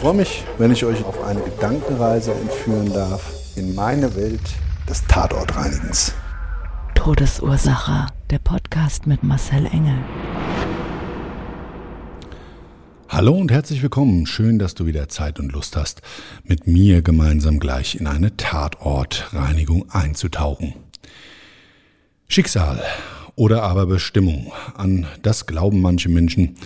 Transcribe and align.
Ich 0.00 0.02
freue 0.02 0.14
mich, 0.14 0.44
wenn 0.56 0.72
ich 0.72 0.82
euch 0.82 1.04
auf 1.04 1.22
eine 1.24 1.42
Gedankenreise 1.42 2.32
entführen 2.32 2.90
darf 2.90 3.34
in 3.54 3.74
meine 3.74 4.16
Welt 4.16 4.40
des 4.88 5.04
Tatortreinigens. 5.06 6.14
Todesursache. 6.94 8.06
Der 8.30 8.38
Podcast 8.38 9.06
mit 9.06 9.22
Marcel 9.22 9.66
Engel. 9.66 9.98
Hallo 13.10 13.36
und 13.36 13.52
herzlich 13.52 13.82
willkommen. 13.82 14.24
Schön, 14.24 14.58
dass 14.58 14.74
du 14.74 14.86
wieder 14.86 15.10
Zeit 15.10 15.38
und 15.38 15.52
Lust 15.52 15.76
hast, 15.76 16.00
mit 16.44 16.66
mir 16.66 17.02
gemeinsam 17.02 17.60
gleich 17.60 17.94
in 17.96 18.06
eine 18.06 18.34
Tatortreinigung 18.38 19.90
einzutauchen. 19.90 20.76
Schicksal 22.26 22.82
oder 23.36 23.64
aber 23.64 23.84
Bestimmung, 23.84 24.50
an 24.78 25.06
das 25.22 25.44
glauben 25.44 25.82
manche 25.82 26.08
Menschen. 26.08 26.56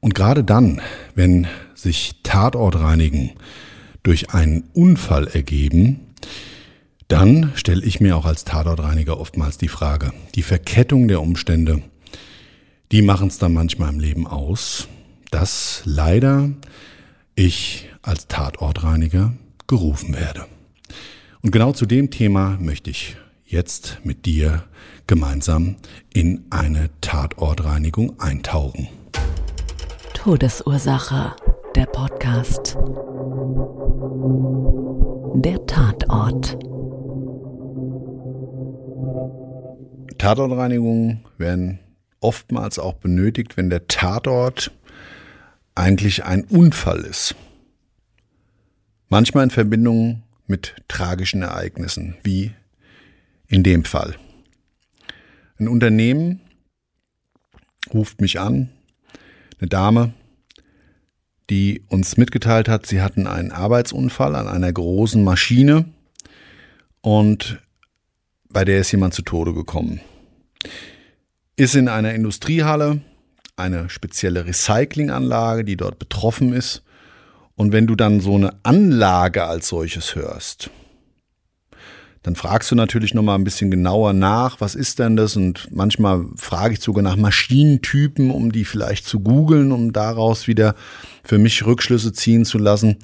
Und 0.00 0.14
gerade 0.14 0.44
dann, 0.44 0.80
wenn 1.14 1.46
sich 1.74 2.16
Tatortreinigen 2.22 3.32
durch 4.02 4.30
einen 4.30 4.64
Unfall 4.72 5.26
ergeben, 5.28 6.00
dann 7.08 7.52
stelle 7.54 7.84
ich 7.84 8.00
mir 8.00 8.16
auch 8.16 8.24
als 8.26 8.44
Tatortreiniger 8.44 9.18
oftmals 9.18 9.58
die 9.58 9.68
Frage, 9.68 10.12
die 10.34 10.42
Verkettung 10.42 11.08
der 11.08 11.22
Umstände, 11.22 11.82
die 12.92 13.02
machen 13.02 13.28
es 13.28 13.38
dann 13.38 13.52
manchmal 13.52 13.92
im 13.92 14.00
Leben 14.00 14.26
aus, 14.26 14.88
dass 15.30 15.82
leider 15.84 16.50
ich 17.34 17.88
als 18.02 18.28
Tatortreiniger 18.28 19.34
gerufen 19.66 20.14
werde. 20.14 20.46
Und 21.42 21.50
genau 21.50 21.72
zu 21.72 21.86
dem 21.86 22.10
Thema 22.10 22.58
möchte 22.60 22.90
ich 22.90 23.16
jetzt 23.44 23.98
mit 24.04 24.26
dir 24.26 24.64
gemeinsam 25.06 25.76
in 26.12 26.44
eine 26.50 26.90
Tatortreinigung 27.00 28.18
eintauchen. 28.18 28.88
Todesursache. 30.16 31.36
Der 31.76 31.84
Podcast. 31.84 32.76
Der 35.34 35.64
Tatort. 35.66 36.58
Tatortreinigungen 40.18 41.22
werden 41.36 41.80
oftmals 42.20 42.78
auch 42.78 42.94
benötigt, 42.94 43.58
wenn 43.58 43.68
der 43.68 43.88
Tatort 43.88 44.72
eigentlich 45.74 46.24
ein 46.24 46.44
Unfall 46.44 47.00
ist. 47.00 47.36
Manchmal 49.08 49.44
in 49.44 49.50
Verbindung 49.50 50.22
mit 50.46 50.74
tragischen 50.88 51.42
Ereignissen, 51.42 52.16
wie 52.22 52.52
in 53.48 53.62
dem 53.62 53.84
Fall. 53.84 54.16
Ein 55.58 55.68
Unternehmen 55.68 56.40
ruft 57.92 58.22
mich 58.22 58.40
an, 58.40 58.70
eine 59.58 59.68
Dame, 59.68 60.12
die 61.50 61.82
uns 61.88 62.16
mitgeteilt 62.16 62.68
hat, 62.68 62.86
sie 62.86 63.00
hatten 63.00 63.26
einen 63.26 63.52
Arbeitsunfall 63.52 64.34
an 64.34 64.48
einer 64.48 64.72
großen 64.72 65.22
Maschine 65.22 65.86
und 67.00 67.60
bei 68.48 68.64
der 68.64 68.80
ist 68.80 68.92
jemand 68.92 69.14
zu 69.14 69.22
Tode 69.22 69.54
gekommen. 69.54 70.00
Ist 71.56 71.74
in 71.74 71.88
einer 71.88 72.14
Industriehalle, 72.14 73.00
eine 73.56 73.88
spezielle 73.88 74.46
Recyclinganlage, 74.46 75.64
die 75.64 75.76
dort 75.76 75.98
betroffen 75.98 76.52
ist. 76.52 76.82
Und 77.54 77.72
wenn 77.72 77.86
du 77.86 77.96
dann 77.96 78.20
so 78.20 78.34
eine 78.34 78.52
Anlage 78.62 79.44
als 79.44 79.68
solches 79.68 80.14
hörst, 80.14 80.70
dann 82.26 82.34
fragst 82.34 82.72
du 82.72 82.74
natürlich 82.74 83.14
noch 83.14 83.22
mal 83.22 83.36
ein 83.36 83.44
bisschen 83.44 83.70
genauer 83.70 84.12
nach, 84.12 84.60
was 84.60 84.74
ist 84.74 84.98
denn 84.98 85.14
das? 85.14 85.36
Und 85.36 85.68
manchmal 85.70 86.26
frage 86.34 86.74
ich 86.74 86.80
sogar 86.80 87.04
nach 87.04 87.14
Maschinentypen, 87.14 88.32
um 88.32 88.50
die 88.50 88.64
vielleicht 88.64 89.06
zu 89.06 89.20
googeln, 89.20 89.70
um 89.70 89.92
daraus 89.92 90.48
wieder 90.48 90.74
für 91.22 91.38
mich 91.38 91.64
Rückschlüsse 91.64 92.12
ziehen 92.12 92.44
zu 92.44 92.58
lassen, 92.58 92.96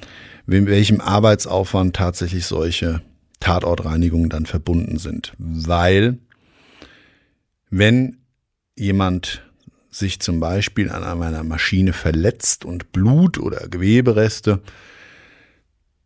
mit 0.47 0.67
welchem 0.67 1.01
Arbeitsaufwand 1.01 1.95
tatsächlich 1.95 2.47
solche 2.47 3.01
Tatortreinigungen 3.39 4.29
dann 4.29 4.45
verbunden 4.45 4.99
sind. 4.99 5.35
Weil, 5.39 6.19
wenn 7.71 8.17
jemand 8.77 9.45
sich 9.89 10.19
zum 10.19 10.41
Beispiel 10.41 10.91
an 10.91 11.05
einer 11.05 11.45
Maschine 11.45 11.93
verletzt 11.93 12.65
und 12.65 12.91
Blut 12.91 13.39
oder 13.39 13.69
Gewebereste 13.69 14.63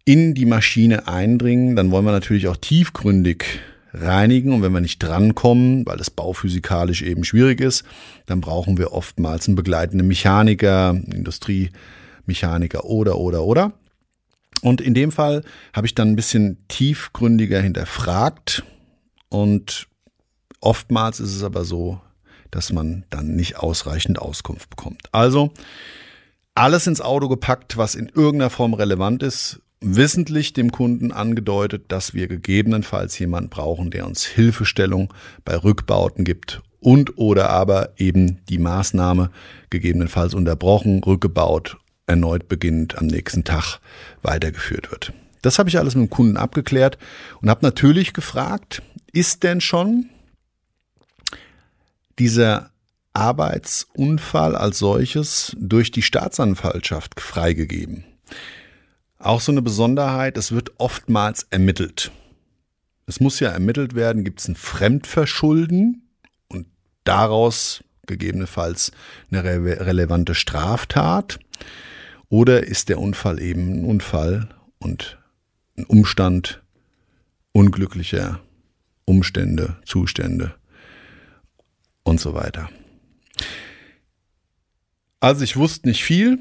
in 0.07 0.35
die 0.35 0.47
Maschine 0.47 1.09
eindringen, 1.09 1.77
dann 1.77 1.91
wollen 1.91 2.07
wir 2.07 2.13
natürlich 2.13 2.49
auch 2.49 2.57
tiefgründig 2.57 3.45
reinigen 3.93 4.53
und 4.53 4.63
wenn 4.63 4.73
wir 4.73 4.81
nicht 4.81 5.03
drankommen, 5.03 5.85
weil 5.85 5.99
es 6.01 6.11
bauphysikalisch 6.11 7.03
eben 7.03 7.25
schwierig 7.25 7.61
ist, 7.61 7.85
dann 8.27 8.41
brauchen 8.41 8.79
wir 8.79 8.93
oftmals 8.93 9.49
einen 9.49 9.57
begleitenden 9.57 10.07
Mechaniker, 10.07 10.91
Industriemechaniker 10.91 12.85
oder 12.85 13.19
oder 13.19 13.43
oder. 13.43 13.73
Und 14.63 14.81
in 14.81 14.95
dem 14.95 15.13
Fall 15.13 15.43
habe 15.73 15.87
ich 15.87 15.95
dann 15.95 16.11
ein 16.11 16.17
bisschen 16.17 16.59
tiefgründiger 16.69 17.61
hinterfragt 17.61 18.65
und 19.29 19.89
oftmals 20.61 21.19
ist 21.19 21.35
es 21.35 21.43
aber 21.43 21.65
so, 21.65 22.01
dass 22.53 22.73
man 22.73 23.05
dann 23.11 23.35
nicht 23.35 23.59
ausreichend 23.59 24.21
Auskunft 24.21 24.71
bekommt. 24.71 25.03
Also 25.13 25.53
alles 26.55 26.87
ins 26.87 27.01
Auto 27.01 27.29
gepackt, 27.29 27.77
was 27.77 27.97
in 27.97 28.09
irgendeiner 28.09 28.51
Form 28.51 28.73
relevant 28.73 29.23
ist, 29.23 29.61
wissentlich 29.95 30.53
dem 30.53 30.73
Kunden 30.73 31.13
angedeutet, 31.13 31.85
dass 31.89 32.13
wir 32.13 32.27
gegebenenfalls 32.27 33.19
jemanden 33.19 33.51
brauchen, 33.51 33.91
der 33.91 34.07
uns 34.07 34.25
Hilfestellung 34.25 35.13
bei 35.45 35.57
Rückbauten 35.57 36.25
gibt 36.25 36.61
und 36.81 37.19
oder 37.19 37.51
aber 37.51 37.91
eben 37.97 38.45
die 38.47 38.59
Maßnahme 38.59 39.31
gegebenenfalls 39.71 40.35
unterbrochen, 40.35 41.03
rückgebaut, 41.05 41.77
erneut 42.07 42.49
beginnend 42.49 42.99
am 42.99 43.07
nächsten 43.07 43.45
Tag 43.45 43.79
weitergeführt 44.23 44.91
wird. 44.91 45.13
Das 45.43 45.59
habe 45.59 45.69
ich 45.69 45.79
alles 45.79 45.95
mit 45.95 46.09
dem 46.09 46.11
Kunden 46.11 46.37
abgeklärt 46.37 46.99
und 47.41 47.49
habe 47.49 47.65
natürlich 47.65 48.13
gefragt, 48.13 48.83
ist 49.13 49.45
denn 49.45 49.61
schon 49.61 50.11
dieser 52.19 52.71
Arbeitsunfall 53.13 54.57
als 54.57 54.79
solches 54.79 55.57
durch 55.59 55.91
die 55.91 56.03
Staatsanwaltschaft 56.03 57.21
freigegeben. 57.21 58.05
Auch 59.19 59.41
so 59.41 59.53
eine 59.53 59.63
Besonderheit, 59.63 60.37
es 60.37 60.53
wird 60.53 60.73
oftmals 60.79 61.47
ermittelt. 61.51 62.13
Es 63.07 63.21
muss 63.21 63.41
ja 63.41 63.51
ermittelt 63.51 63.95
werden, 63.95 64.25
gibt 64.25 64.41
es 64.41 64.49
ein 64.49 64.57
Fremdverschulden 64.57 66.09
und 66.49 66.67
daraus 67.05 67.83
gegebenenfalls 68.07 68.93
eine 69.31 69.45
re 69.45 69.87
relevante 69.87 70.35
Straftat 70.35 71.39
oder 72.29 72.67
ist 72.67 72.89
der 72.89 72.99
Unfall 72.99 73.41
eben 73.41 73.81
ein 73.81 73.85
Unfall 73.85 74.49
und 74.79 75.19
ein 75.77 75.85
Umstand 75.85 76.63
unglücklicher 77.53 78.41
Umstände, 79.07 79.77
Zustände 79.85 80.55
und 82.03 82.21
so 82.21 82.35
weiter. 82.35 82.69
Also 85.21 85.43
ich 85.43 85.57
wusste 85.57 85.89
nicht 85.89 86.05
viel, 86.05 86.39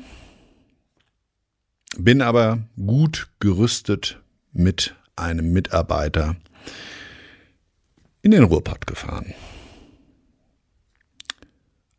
bin 1.98 2.22
aber 2.22 2.60
gut 2.78 3.30
gerüstet 3.40 4.22
mit 4.54 4.96
einem 5.16 5.54
Mitarbeiter 5.54 6.36
in 8.22 8.32
den 8.32 8.44
Ruhrpott 8.44 8.88
gefahren. 8.88 9.34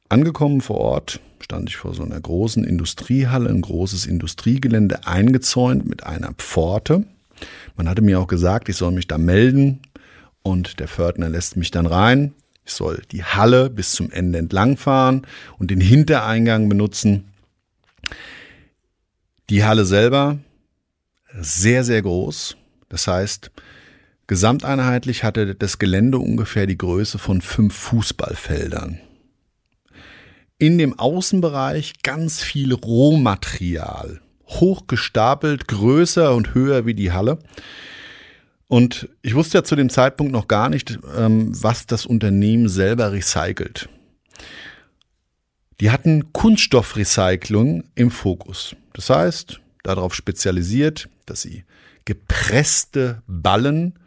Angekommen 0.08 0.60
vor 0.60 0.78
Ort 0.78 1.20
stand 1.40 1.69
ich 1.69 1.76
vor 1.76 1.94
so 1.94 2.02
einer 2.02 2.20
großen 2.20 2.64
Industriehalle, 2.64 3.48
ein 3.50 3.60
großes 3.60 4.06
Industriegelände 4.06 5.06
eingezäunt 5.06 5.87
mit 5.87 6.04
einer 6.04 6.32
Pforte. 6.34 7.04
Man 7.76 7.88
hatte 7.88 8.02
mir 8.02 8.20
auch 8.20 8.26
gesagt, 8.26 8.69
ich 8.69 8.76
soll 8.76 8.92
mich 8.92 9.08
da 9.08 9.19
melden 9.19 9.81
und 10.42 10.81
der 10.81 10.88
Pförtner 10.88 11.28
lässt 11.28 11.56
mich 11.56 11.70
dann 11.70 11.87
rein. 11.87 12.34
Ich 12.64 12.72
soll 12.72 13.02
die 13.12 13.25
Halle 13.25 13.70
bis 13.70 13.92
zum 13.92 14.10
Ende 14.10 14.38
entlangfahren 14.38 15.26
und 15.58 15.70
den 15.70 15.81
Hintereingang 15.81 16.69
benutzen. 16.69 17.25
Die 19.48 19.64
Halle 19.64 19.84
selber 19.84 20.38
sehr, 21.38 21.84
sehr 21.84 22.02
groß. 22.02 22.56
Das 22.88 23.06
heißt, 23.06 23.52
gesamteinheitlich 24.26 25.22
hatte 25.22 25.54
das 25.54 25.78
Gelände 25.78 26.19
ungefähr 26.19 26.66
die 26.66 26.78
Größe 26.78 27.19
von 27.19 27.40
fünf 27.40 27.75
Fußballfeldern. 27.75 29.00
In 30.58 30.78
dem 30.78 30.98
Außenbereich 30.98 32.02
ganz 32.02 32.43
viel 32.43 32.72
Rohmaterial, 32.72 34.20
hochgestapelt, 34.48 35.69
größer 35.69 36.34
und 36.34 36.54
höher 36.54 36.87
wie 36.87 36.94
die 36.94 37.12
Halle. 37.12 37.38
Und 38.66 39.08
ich 39.22 39.34
wusste 39.34 39.58
ja 39.58 39.64
zu 39.64 39.76
dem 39.76 39.90
Zeitpunkt 39.90 40.32
noch 40.32 40.49
gar 40.49 40.70
nicht, 40.70 40.99
ähm, 41.16 41.52
was 41.62 41.87
das 41.87 42.04
Unternehmen 42.04 42.69
selber 42.69 43.12
recycelt. 43.12 43.88
Die 45.81 45.90
hatten 45.90 46.32
Kunststoffrecycling 46.32 47.84
im 47.94 48.10
Fokus. 48.10 48.75
Das 48.96 49.10
heißt, 49.10 49.60
darauf 49.82 50.14
spezialisiert, 50.14 51.10
dass 51.26 51.43
sie 51.43 51.66
gepresste 52.06 53.22
Ballen 53.26 53.98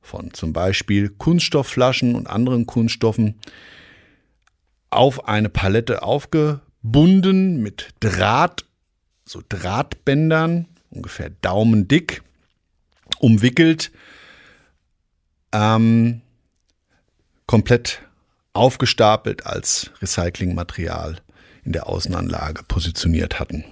von 0.00 0.32
zum 0.32 0.52
Beispiel 0.52 1.08
Kunststoffflaschen 1.08 2.14
und 2.14 2.28
anderen 2.28 2.64
Kunststoffen 2.64 3.40
auf 4.90 5.26
eine 5.26 5.48
Palette 5.48 6.04
aufgebunden 6.04 7.60
mit 7.60 7.88
Draht, 7.98 8.64
so 9.24 9.42
Drahtbändern, 9.48 10.68
ungefähr 10.90 11.30
daumendick, 11.42 12.22
umwickelt, 13.18 13.90
ähm, 15.50 16.20
komplett 17.46 18.02
aufgestapelt 18.52 19.46
als 19.46 19.90
Recyclingmaterial 20.00 21.20
in 21.64 21.72
der 21.72 21.88
Außenanlage 21.88 22.62
positioniert 22.62 23.40
hatten. 23.40 23.64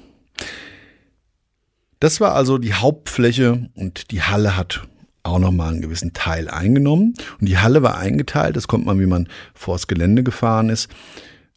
Das 2.01 2.21
war 2.21 2.35
also 2.35 2.59
die 2.59 2.75
Hauptfläche 2.75 3.71
und 3.75 4.11
die 4.11 4.23
Halle 4.23 4.57
hat 4.57 4.87
auch 5.23 5.39
nochmal 5.39 5.73
einen 5.73 5.83
gewissen 5.83 6.13
Teil 6.13 6.49
eingenommen. 6.49 7.15
Und 7.41 7.49
die 7.49 7.59
Halle 7.59 7.83
war 7.83 7.99
eingeteilt, 7.99 8.57
das 8.57 8.69
kommt 8.69 8.87
man, 8.87 9.01
wie 9.01 9.07
man 9.07 9.29
vors 9.55 9.87
Gelände 9.87 10.23
gefahren 10.23 10.69
ist. 10.69 10.89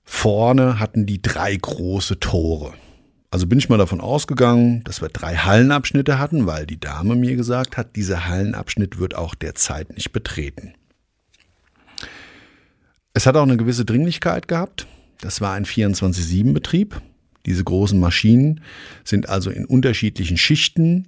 Vorne 0.03 0.79
hatten 0.79 1.05
die 1.05 1.21
drei 1.21 1.55
große 1.55 2.19
Tore. 2.19 2.73
Also 3.31 3.45
bin 3.45 3.59
ich 3.59 3.69
mal 3.69 3.77
davon 3.77 4.01
ausgegangen, 4.01 4.83
dass 4.85 5.01
wir 5.01 5.09
drei 5.09 5.35
Hallenabschnitte 5.35 6.17
hatten, 6.17 6.47
weil 6.47 6.65
die 6.65 6.79
Dame 6.79 7.15
mir 7.15 7.35
gesagt 7.35 7.77
hat, 7.77 7.95
dieser 7.95 8.27
Hallenabschnitt 8.27 8.99
wird 8.99 9.13
auch 9.13 9.35
derzeit 9.35 9.93
nicht 9.93 10.11
betreten. 10.11 10.73
Es 13.13 13.27
hat 13.27 13.35
auch 13.35 13.43
eine 13.43 13.57
gewisse 13.57 13.85
Dringlichkeit 13.85 14.47
gehabt. 14.47 14.87
Das 15.21 15.41
war 15.41 15.53
ein 15.53 15.65
24-7-Betrieb. 15.65 17.01
Diese 17.49 17.63
großen 17.63 17.99
Maschinen 17.99 18.61
sind 19.03 19.27
also 19.27 19.49
in 19.49 19.65
unterschiedlichen 19.65 20.37
Schichten 20.37 21.07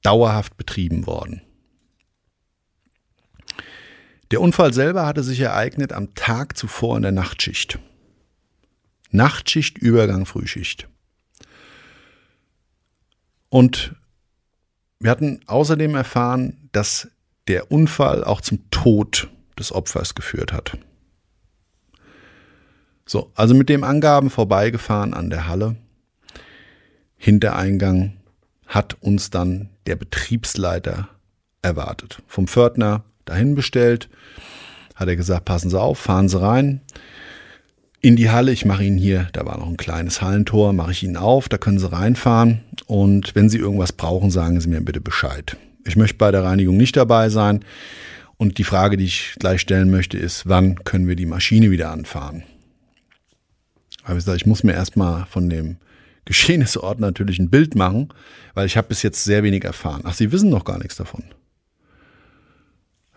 dauerhaft 0.00 0.56
betrieben 0.56 1.06
worden. 1.06 1.42
Der 4.30 4.40
Unfall 4.40 4.72
selber 4.72 5.04
hatte 5.04 5.22
sich 5.22 5.40
ereignet 5.40 5.92
am 5.92 6.14
Tag 6.14 6.56
zuvor 6.56 6.96
in 6.96 7.02
der 7.02 7.12
Nachtschicht. 7.12 7.78
Nachtschicht, 9.10 9.76
Übergang, 9.76 10.24
Frühschicht. 10.24 10.88
Und 13.50 13.94
wir 15.00 15.10
hatten 15.10 15.40
außerdem 15.46 15.94
erfahren, 15.94 16.70
dass 16.72 17.08
der 17.46 17.70
Unfall 17.70 18.24
auch 18.24 18.40
zum 18.40 18.70
Tod 18.70 19.28
des 19.58 19.70
Opfers 19.70 20.14
geführt 20.14 20.54
hat. 20.54 20.78
So, 23.06 23.30
also 23.34 23.54
mit 23.54 23.68
dem 23.68 23.84
Angaben 23.84 24.30
vorbeigefahren 24.30 25.14
an 25.14 25.30
der 25.30 25.48
Halle. 25.48 25.76
Hintereingang 27.16 28.14
hat 28.66 28.96
uns 29.00 29.30
dann 29.30 29.68
der 29.86 29.96
Betriebsleiter 29.96 31.08
erwartet. 31.62 32.22
Vom 32.26 32.46
Pförtner 32.46 33.04
dahin 33.24 33.54
bestellt, 33.54 34.08
hat 34.94 35.08
er 35.08 35.16
gesagt, 35.16 35.44
passen 35.44 35.70
Sie 35.70 35.80
auf, 35.80 35.98
fahren 35.98 36.28
Sie 36.28 36.40
rein 36.40 36.80
in 38.02 38.16
die 38.16 38.30
Halle. 38.30 38.52
Ich 38.52 38.64
mache 38.64 38.84
Ihnen 38.84 38.98
hier, 38.98 39.28
da 39.32 39.46
war 39.46 39.58
noch 39.58 39.68
ein 39.68 39.76
kleines 39.76 40.20
Hallentor, 40.20 40.72
mache 40.72 40.90
ich 40.90 41.02
Ihnen 41.02 41.16
auf, 41.16 41.48
da 41.48 41.56
können 41.56 41.78
Sie 41.78 41.90
reinfahren. 41.90 42.60
Und 42.86 43.34
wenn 43.34 43.48
Sie 43.48 43.58
irgendwas 43.58 43.92
brauchen, 43.92 44.30
sagen 44.30 44.60
Sie 44.60 44.68
mir 44.68 44.80
bitte 44.80 45.00
Bescheid. 45.00 45.56
Ich 45.86 45.96
möchte 45.96 46.18
bei 46.18 46.30
der 46.30 46.44
Reinigung 46.44 46.76
nicht 46.76 46.96
dabei 46.96 47.28
sein. 47.28 47.64
Und 48.36 48.58
die 48.58 48.64
Frage, 48.64 48.96
die 48.96 49.04
ich 49.04 49.36
gleich 49.38 49.60
stellen 49.60 49.90
möchte, 49.90 50.18
ist, 50.18 50.48
wann 50.48 50.82
können 50.84 51.06
wir 51.06 51.16
die 51.16 51.26
Maschine 51.26 51.70
wieder 51.70 51.90
anfahren? 51.90 52.42
Aber 54.02 54.12
ich 54.12 54.24
gesagt, 54.24 54.40
ich 54.40 54.46
muss 54.46 54.64
mir 54.64 54.72
erstmal 54.72 55.26
von 55.26 55.48
dem 55.48 55.76
Geschehnisort 56.24 57.00
natürlich 57.00 57.38
ein 57.38 57.50
Bild 57.50 57.74
machen, 57.74 58.12
weil 58.54 58.66
ich 58.66 58.76
habe 58.76 58.88
bis 58.88 59.02
jetzt 59.02 59.24
sehr 59.24 59.42
wenig 59.42 59.64
erfahren. 59.64 60.02
Ach, 60.04 60.14
Sie 60.14 60.32
wissen 60.32 60.50
noch 60.50 60.64
gar 60.64 60.78
nichts 60.78 60.96
davon. 60.96 61.24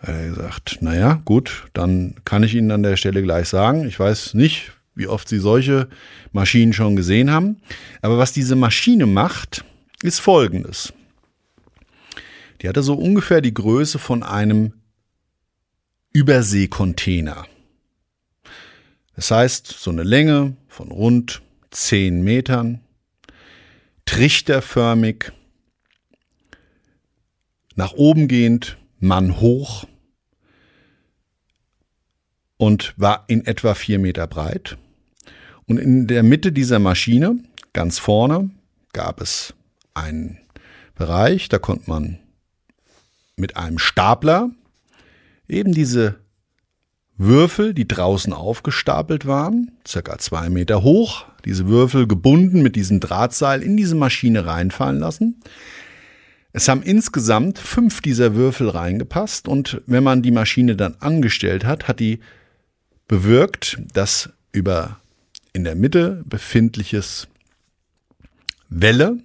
Er 0.01 0.13
hat 0.13 0.35
gesagt, 0.35 0.77
naja, 0.81 1.21
gut, 1.25 1.67
dann 1.73 2.15
kann 2.25 2.43
ich 2.43 2.53
Ihnen 2.53 2.71
an 2.71 2.83
der 2.83 2.97
Stelle 2.97 3.23
gleich 3.23 3.47
sagen, 3.47 3.87
ich 3.87 3.99
weiß 3.99 4.33
nicht, 4.33 4.71
wie 4.93 5.07
oft 5.07 5.27
Sie 5.27 5.39
solche 5.39 5.87
Maschinen 6.31 6.73
schon 6.73 6.95
gesehen 6.95 7.31
haben, 7.31 7.57
aber 8.01 8.17
was 8.17 8.31
diese 8.31 8.55
Maschine 8.55 9.05
macht, 9.05 9.65
ist 10.03 10.19
folgendes. 10.19 10.93
Die 12.61 12.69
hatte 12.69 12.83
so 12.83 12.93
ungefähr 12.93 13.41
die 13.41 13.53
Größe 13.53 13.99
von 13.99 14.23
einem 14.23 14.73
Überseekontainer. 16.13 17.45
Das 19.15 19.31
heißt, 19.31 19.67
so 19.67 19.91
eine 19.91 20.03
Länge 20.03 20.57
von 20.67 20.91
rund 20.91 21.41
10 21.71 22.21
Metern, 22.21 22.81
trichterförmig, 24.05 25.31
nach 27.75 27.93
oben 27.93 28.27
gehend, 28.27 28.77
Mann 28.99 29.39
hoch 29.39 29.85
und 32.57 32.93
war 32.97 33.25
in 33.27 33.45
etwa 33.45 33.73
4 33.73 33.99
Meter 33.99 34.27
breit. 34.27 34.77
Und 35.67 35.77
in 35.79 36.07
der 36.07 36.23
Mitte 36.23 36.51
dieser 36.51 36.79
Maschine, 36.79 37.39
ganz 37.73 37.99
vorne, 37.99 38.49
gab 38.93 39.19
es 39.21 39.53
einen 39.93 40.39
Bereich, 40.93 41.49
da 41.49 41.57
konnte 41.57 41.89
man 41.89 42.19
mit 43.35 43.57
einem 43.57 43.79
Stapler 43.79 44.49
eben 45.47 45.73
diese 45.73 46.19
Würfel, 47.17 47.73
die 47.73 47.87
draußen 47.87 48.33
aufgestapelt 48.33 49.25
waren, 49.25 49.71
circa 49.87 50.17
zwei 50.17 50.49
Meter 50.49 50.83
hoch, 50.83 51.25
diese 51.45 51.67
Würfel 51.67 52.07
gebunden 52.07 52.61
mit 52.61 52.75
diesem 52.75 52.99
Drahtseil 52.99 53.63
in 53.63 53.77
diese 53.77 53.95
Maschine 53.95 54.45
reinfallen 54.45 54.99
lassen. 54.99 55.41
Es 56.51 56.67
haben 56.67 56.83
insgesamt 56.83 57.57
fünf 57.57 58.01
dieser 58.01 58.35
Würfel 58.35 58.69
reingepasst 58.69 59.47
und 59.47 59.81
wenn 59.87 60.03
man 60.03 60.21
die 60.21 60.31
Maschine 60.31 60.75
dann 60.75 60.95
angestellt 60.99 61.65
hat, 61.65 61.87
hat 61.87 61.99
die 61.99 62.19
bewirkt, 63.07 63.77
dass 63.93 64.29
über 64.51 64.99
in 65.53 65.63
der 65.63 65.75
Mitte 65.75 66.23
befindliches 66.25 67.27
Welle, 68.69 69.19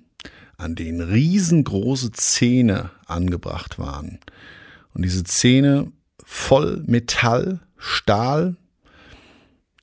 an 0.57 0.75
denen 0.75 1.01
riesengroße 1.01 2.13
Zähne 2.13 2.91
angebracht 3.07 3.79
waren. 3.79 4.19
Und 4.93 5.03
diese 5.03 5.25
Zähne 5.25 5.91
voll 6.25 6.83
Metall 6.87 7.61
Stahl, 7.81 8.57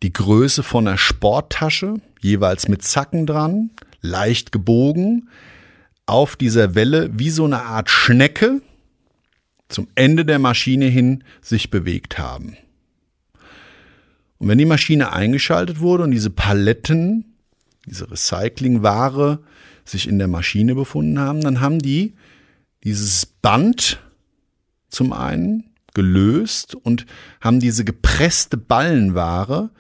die 0.04 0.14
Größe 0.14 0.64
von 0.64 0.88
einer 0.88 0.98
Sporttasche, 0.98 1.96
jeweils 2.22 2.68
mit 2.68 2.84
Zacken 2.84 3.26
dran, 3.26 3.72
leicht 4.02 4.52
gebogen, 4.52 5.30
auf 6.06 6.36
dieser 6.36 6.76
Welle 6.76 7.10
wie 7.14 7.30
so 7.30 7.46
eine 7.46 7.64
Art 7.64 7.90
Schnecke 7.90 8.62
zum 9.68 9.88
Ende 9.96 10.24
der 10.24 10.40
Maschine 10.40 10.86
hin 10.86 11.24
sich 11.42 11.70
bewegt 11.70 12.18
haben. 12.18 12.56
Und 14.38 14.48
wenn 14.48 14.58
die 14.58 14.66
Maschine 14.66 15.12
eingeschaltet 15.12 15.80
wurde 15.80 16.04
und 16.04 16.12
diese 16.12 16.30
Paletten, 16.30 17.26
diese 17.86 18.10
Recyclingware 18.10 19.40
sich 19.84 20.08
in 20.08 20.20
der 20.20 20.28
Maschine 20.28 20.76
befunden 20.76 21.20
haben, 21.20 21.42
dann 21.42 21.60
haben 21.60 21.80
die 21.80 22.14
dieses 22.84 23.26
Band 23.26 24.00
zum 24.90 25.12
einen 25.12 25.72
gelöst 25.98 26.76
und 26.76 27.08
haben 27.42 27.60
diese 27.60 27.84
gepresste 27.84 28.56
Ballenware 28.56 29.72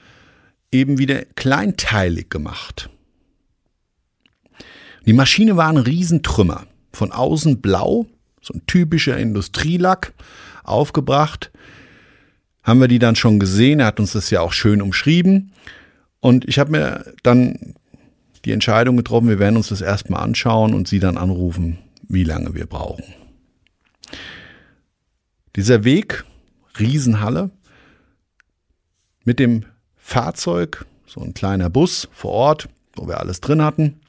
eben 0.72 0.98
wieder 0.98 1.24
kleinteilig 1.36 2.32
gemacht. 2.32 2.90
Die 5.06 5.14
Maschine 5.14 5.56
war 5.56 5.70
ein 5.70 5.78
Riesentrümmer. 5.78 6.66
Von 6.92 7.12
außen 7.12 7.62
blau, 7.62 8.08
so 8.42 8.56
ein 8.56 8.64
typischer 8.66 9.16
Industrielack, 9.16 10.14
aufgebracht. 10.64 11.52
Haben 12.64 12.82
wir 12.82 12.88
die 12.88 13.00
dann 13.00 13.16
schon 13.16 13.40
gesehen, 13.40 13.80
er 13.80 13.86
hat 13.86 14.00
uns 14.00 14.14
das 14.14 14.32
ja 14.32 14.42
auch 14.42 14.54
schön 14.54 14.82
umschrieben. 14.82 15.54
Und 16.20 16.46
ich 16.46 16.58
habe 16.58 16.72
mir 16.72 17.14
dann 17.22 17.76
die 18.44 18.54
Entscheidung 18.54 18.98
getroffen, 18.98 19.30
wir 19.30 19.38
werden 19.38 19.58
uns 19.58 19.68
das 19.68 19.82
erstmal 19.82 20.24
anschauen 20.24 20.74
und 20.74 20.88
sie 20.88 21.00
dann 21.00 21.18
anrufen, 21.18 21.78
wie 22.10 22.24
lange 22.24 22.56
wir 22.56 22.66
brauchen. 22.66 23.04
Dieser 25.58 25.84
Weg, 25.84 26.24
Riesenhalle, 26.80 27.50
mit 29.26 29.40
dem 29.40 29.66
Fahrzeug, 29.98 30.86
so 31.08 31.20
ein 31.20 31.34
kleiner 31.34 31.72
Bus 31.72 32.08
vor 32.14 32.32
Ort, 32.32 32.70
wo 32.96 33.08
wir 33.08 33.20
alles 33.20 33.42
drin 33.42 33.64
hatten, 33.64 34.00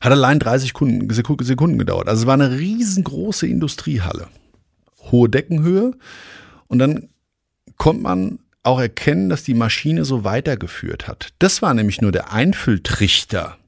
hat 0.00 0.10
allein 0.10 0.38
30 0.38 0.72
Sekunden 1.10 1.78
gedauert. 1.78 2.08
Also 2.08 2.22
es 2.22 2.26
war 2.26 2.34
eine 2.34 2.58
riesengroße 2.58 3.46
Industriehalle. 3.46 4.28
Hohe 5.12 5.28
Deckenhöhe. 5.28 5.92
Und 6.66 6.78
dann 6.78 7.10
konnte 7.76 8.02
man 8.02 8.38
auch 8.62 8.80
erkennen, 8.80 9.28
dass 9.28 9.42
die 9.44 9.54
Maschine 9.54 10.06
so 10.06 10.24
weitergeführt 10.24 11.08
hat. 11.08 11.34
Das 11.38 11.60
war 11.60 11.74
nämlich 11.74 12.00
nur 12.00 12.10
der 12.10 12.32
Einfülltrichter 12.32 13.58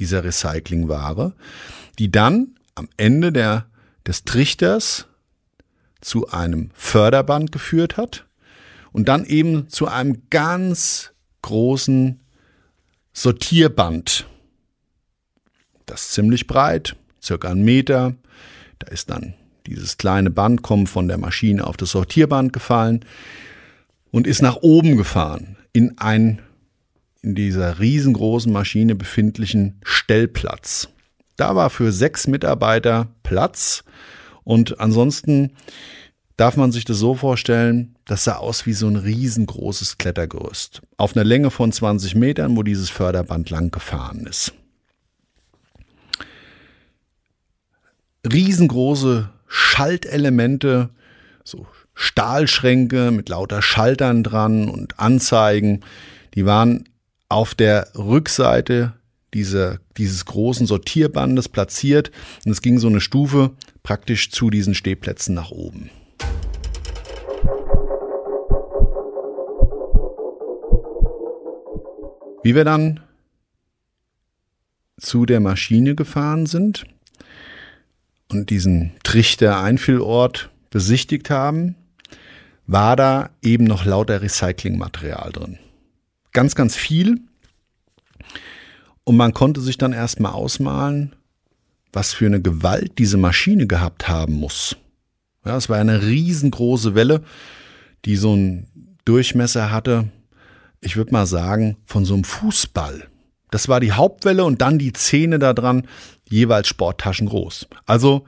dieser 0.00 0.24
Recyclingware, 0.24 1.32
die 2.00 2.10
dann 2.10 2.56
am 2.74 2.88
Ende 2.96 3.30
der, 3.30 3.66
des 4.04 4.24
Trichters 4.24 5.06
zu 6.02 6.28
einem 6.28 6.70
Förderband 6.74 7.52
geführt 7.52 7.96
hat 7.96 8.26
und 8.92 9.08
dann 9.08 9.24
eben 9.24 9.70
zu 9.70 9.88
einem 9.88 10.24
ganz 10.28 11.12
großen 11.40 12.20
Sortierband. 13.14 14.26
Das 15.86 16.04
ist 16.04 16.12
ziemlich 16.12 16.46
breit, 16.46 16.96
circa 17.22 17.50
einen 17.50 17.64
Meter. 17.64 18.14
Da 18.78 18.88
ist 18.88 19.10
dann 19.10 19.34
dieses 19.66 19.96
kleine 19.96 20.30
Band 20.30 20.62
kommt 20.62 20.88
von 20.88 21.08
der 21.08 21.18
Maschine 21.18 21.66
auf 21.66 21.76
das 21.76 21.90
Sortierband 21.92 22.52
gefallen 22.52 23.04
und 24.10 24.26
ist 24.26 24.42
nach 24.42 24.56
oben 24.56 24.96
gefahren 24.96 25.56
in 25.72 25.98
einen 25.98 26.42
in 27.22 27.36
dieser 27.36 27.78
riesengroßen 27.78 28.52
Maschine 28.52 28.96
befindlichen 28.96 29.80
Stellplatz. 29.84 30.88
Da 31.36 31.54
war 31.54 31.70
für 31.70 31.92
sechs 31.92 32.26
Mitarbeiter 32.26 33.08
Platz 33.22 33.84
und 34.44 34.80
ansonsten 34.80 35.52
darf 36.36 36.56
man 36.56 36.72
sich 36.72 36.84
das 36.84 36.98
so 36.98 37.14
vorstellen, 37.14 37.94
das 38.04 38.24
sah 38.24 38.36
aus 38.36 38.66
wie 38.66 38.72
so 38.72 38.88
ein 38.88 38.96
riesengroßes 38.96 39.98
Klettergerüst 39.98 40.82
auf 40.96 41.14
einer 41.14 41.24
Länge 41.24 41.50
von 41.50 41.72
20 41.72 42.14
Metern, 42.14 42.56
wo 42.56 42.62
dieses 42.62 42.90
Förderband 42.90 43.50
lang 43.50 43.70
gefahren 43.70 44.26
ist. 44.26 44.52
Riesengroße 48.30 49.30
Schaltelemente, 49.46 50.90
so 51.44 51.66
Stahlschränke 51.94 53.10
mit 53.10 53.28
lauter 53.28 53.60
Schaltern 53.60 54.22
dran 54.22 54.68
und 54.68 54.98
Anzeigen, 54.98 55.84
die 56.34 56.46
waren 56.46 56.88
auf 57.28 57.54
der 57.54 57.88
Rückseite 57.96 58.94
dieser, 59.34 59.78
dieses 59.96 60.24
großen 60.26 60.66
Sortierbandes 60.66 61.48
platziert 61.48 62.10
und 62.44 62.52
es 62.52 62.62
ging 62.62 62.78
so 62.78 62.88
eine 62.88 63.00
Stufe 63.00 63.52
praktisch 63.82 64.30
zu 64.30 64.50
diesen 64.50 64.74
Stehplätzen 64.74 65.34
nach 65.34 65.50
oben. 65.50 65.90
Wie 72.44 72.54
wir 72.54 72.64
dann 72.64 73.00
zu 74.98 75.26
der 75.26 75.40
Maschine 75.40 75.94
gefahren 75.94 76.46
sind 76.46 76.84
und 78.30 78.50
diesen 78.50 78.92
Trichter-Einfüllort 79.04 80.50
besichtigt 80.70 81.30
haben, 81.30 81.76
war 82.66 82.96
da 82.96 83.30
eben 83.42 83.64
noch 83.64 83.84
lauter 83.84 84.22
Recyclingmaterial 84.22 85.30
drin. 85.32 85.58
Ganz, 86.32 86.54
ganz 86.54 86.76
viel. 86.76 87.20
Und 89.04 89.16
man 89.16 89.34
konnte 89.34 89.60
sich 89.60 89.78
dann 89.78 89.92
erstmal 89.92 90.32
ausmalen, 90.32 91.14
was 91.92 92.12
für 92.12 92.26
eine 92.26 92.40
Gewalt 92.40 92.98
diese 92.98 93.16
Maschine 93.16 93.66
gehabt 93.66 94.08
haben 94.08 94.34
muss. 94.34 94.76
Ja, 95.44 95.56
es 95.56 95.68
war 95.68 95.78
eine 95.78 96.02
riesengroße 96.02 96.94
Welle, 96.94 97.22
die 98.04 98.16
so 98.16 98.32
einen 98.32 98.96
Durchmesser 99.04 99.70
hatte, 99.70 100.08
ich 100.80 100.96
würde 100.96 101.12
mal 101.12 101.26
sagen, 101.26 101.76
von 101.84 102.04
so 102.04 102.14
einem 102.14 102.24
Fußball. 102.24 103.08
Das 103.50 103.68
war 103.68 103.80
die 103.80 103.92
Hauptwelle 103.92 104.44
und 104.44 104.62
dann 104.62 104.78
die 104.78 104.92
Zähne 104.92 105.38
da 105.38 105.52
dran, 105.52 105.86
jeweils 106.28 106.68
Sporttaschen 106.68 107.28
groß. 107.28 107.68
Also 107.86 108.24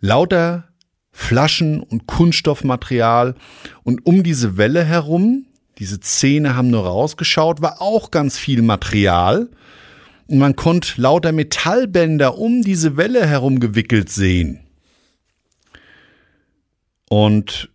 lauter 0.00 0.68
Flaschen 1.10 1.80
und 1.80 2.06
Kunststoffmaterial 2.06 3.34
und 3.82 4.06
um 4.06 4.22
diese 4.22 4.56
Welle 4.56 4.84
herum, 4.84 5.46
diese 5.78 6.00
Zähne 6.00 6.56
haben 6.56 6.70
nur 6.70 6.84
rausgeschaut, 6.84 7.62
war 7.62 7.80
auch 7.80 8.10
ganz 8.10 8.36
viel 8.36 8.62
Material 8.62 9.48
und 10.26 10.38
man 10.38 10.56
konnte 10.56 11.00
lauter 11.00 11.32
Metallbänder 11.32 12.36
um 12.36 12.62
diese 12.62 12.96
Welle 12.96 13.26
herum 13.26 13.60
gewickelt 13.60 14.10
sehen. 14.10 14.60
Und 17.08 17.70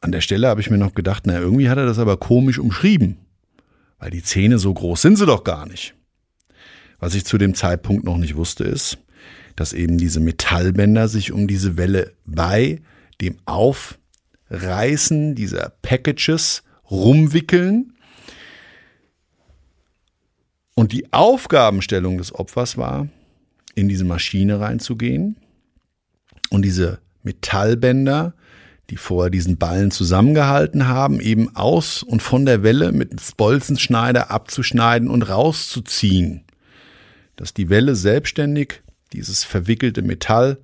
an 0.00 0.12
der 0.12 0.20
Stelle 0.20 0.48
habe 0.48 0.60
ich 0.60 0.70
mir 0.70 0.78
noch 0.78 0.94
gedacht, 0.94 1.24
na 1.26 1.38
irgendwie 1.38 1.68
hat 1.68 1.76
er 1.76 1.86
das 1.86 1.98
aber 1.98 2.16
komisch 2.16 2.58
umschrieben, 2.58 3.18
weil 3.98 4.10
die 4.10 4.22
Zähne 4.22 4.58
so 4.58 4.72
groß 4.72 5.02
sind 5.02 5.16
sie 5.16 5.26
doch 5.26 5.44
gar 5.44 5.66
nicht. 5.66 5.94
Was 7.00 7.14
ich 7.14 7.24
zu 7.24 7.36
dem 7.36 7.54
Zeitpunkt 7.54 8.04
noch 8.04 8.16
nicht 8.16 8.36
wusste 8.36 8.64
ist, 8.64 8.98
dass 9.56 9.72
eben 9.72 9.98
diese 9.98 10.20
Metallbänder 10.20 11.08
sich 11.08 11.32
um 11.32 11.48
diese 11.48 11.76
Welle 11.76 12.12
bei 12.24 12.80
dem 13.20 13.38
Aufreißen 13.44 15.34
dieser 15.34 15.72
Packages 15.82 16.62
rumwickeln. 16.90 17.94
Und 20.74 20.92
die 20.92 21.12
Aufgabenstellung 21.12 22.18
des 22.18 22.34
Opfers 22.34 22.76
war, 22.76 23.08
in 23.74 23.88
diese 23.88 24.04
Maschine 24.04 24.60
reinzugehen 24.60 25.36
und 26.50 26.62
diese 26.62 27.00
Metallbänder, 27.22 28.34
die 28.90 28.96
vorher 28.96 29.30
diesen 29.30 29.58
Ballen 29.58 29.90
zusammengehalten 29.90 30.88
haben, 30.88 31.20
eben 31.20 31.54
aus 31.54 32.02
und 32.02 32.22
von 32.22 32.46
der 32.46 32.62
Welle 32.62 32.92
mit 32.92 33.10
einem 33.10 33.20
Bolzenschneider 33.36 34.30
abzuschneiden 34.30 35.08
und 35.08 35.22
rauszuziehen. 35.28 36.44
Dass 37.36 37.54
die 37.54 37.68
Welle 37.68 37.94
selbstständig 37.94 38.82
dieses 39.12 39.44
verwickelte 39.44 40.02
Metall 40.02 40.58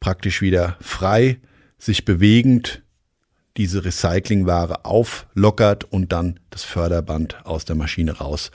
praktisch 0.00 0.40
wieder 0.40 0.76
frei, 0.80 1.38
sich 1.78 2.04
bewegend 2.04 2.82
diese 3.58 3.84
Recyclingware 3.84 4.84
auflockert 4.84 5.84
und 5.84 6.12
dann 6.12 6.40
das 6.50 6.64
Förderband 6.64 7.44
aus 7.44 7.64
der 7.64 7.76
Maschine 7.76 8.12
raus 8.12 8.50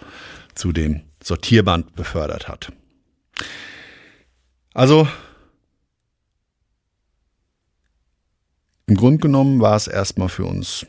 zu 0.56 0.72
dem 0.72 1.02
Sortierband 1.22 1.96
befördert 1.96 2.48
hat. 2.48 2.72
Also 4.74 5.08
im 8.88 8.96
Grunde 8.96 9.20
genommen 9.20 9.62
war 9.62 9.76
es 9.76 9.88
erstmal 9.88 10.30
für 10.30 10.46
uns 10.46 10.88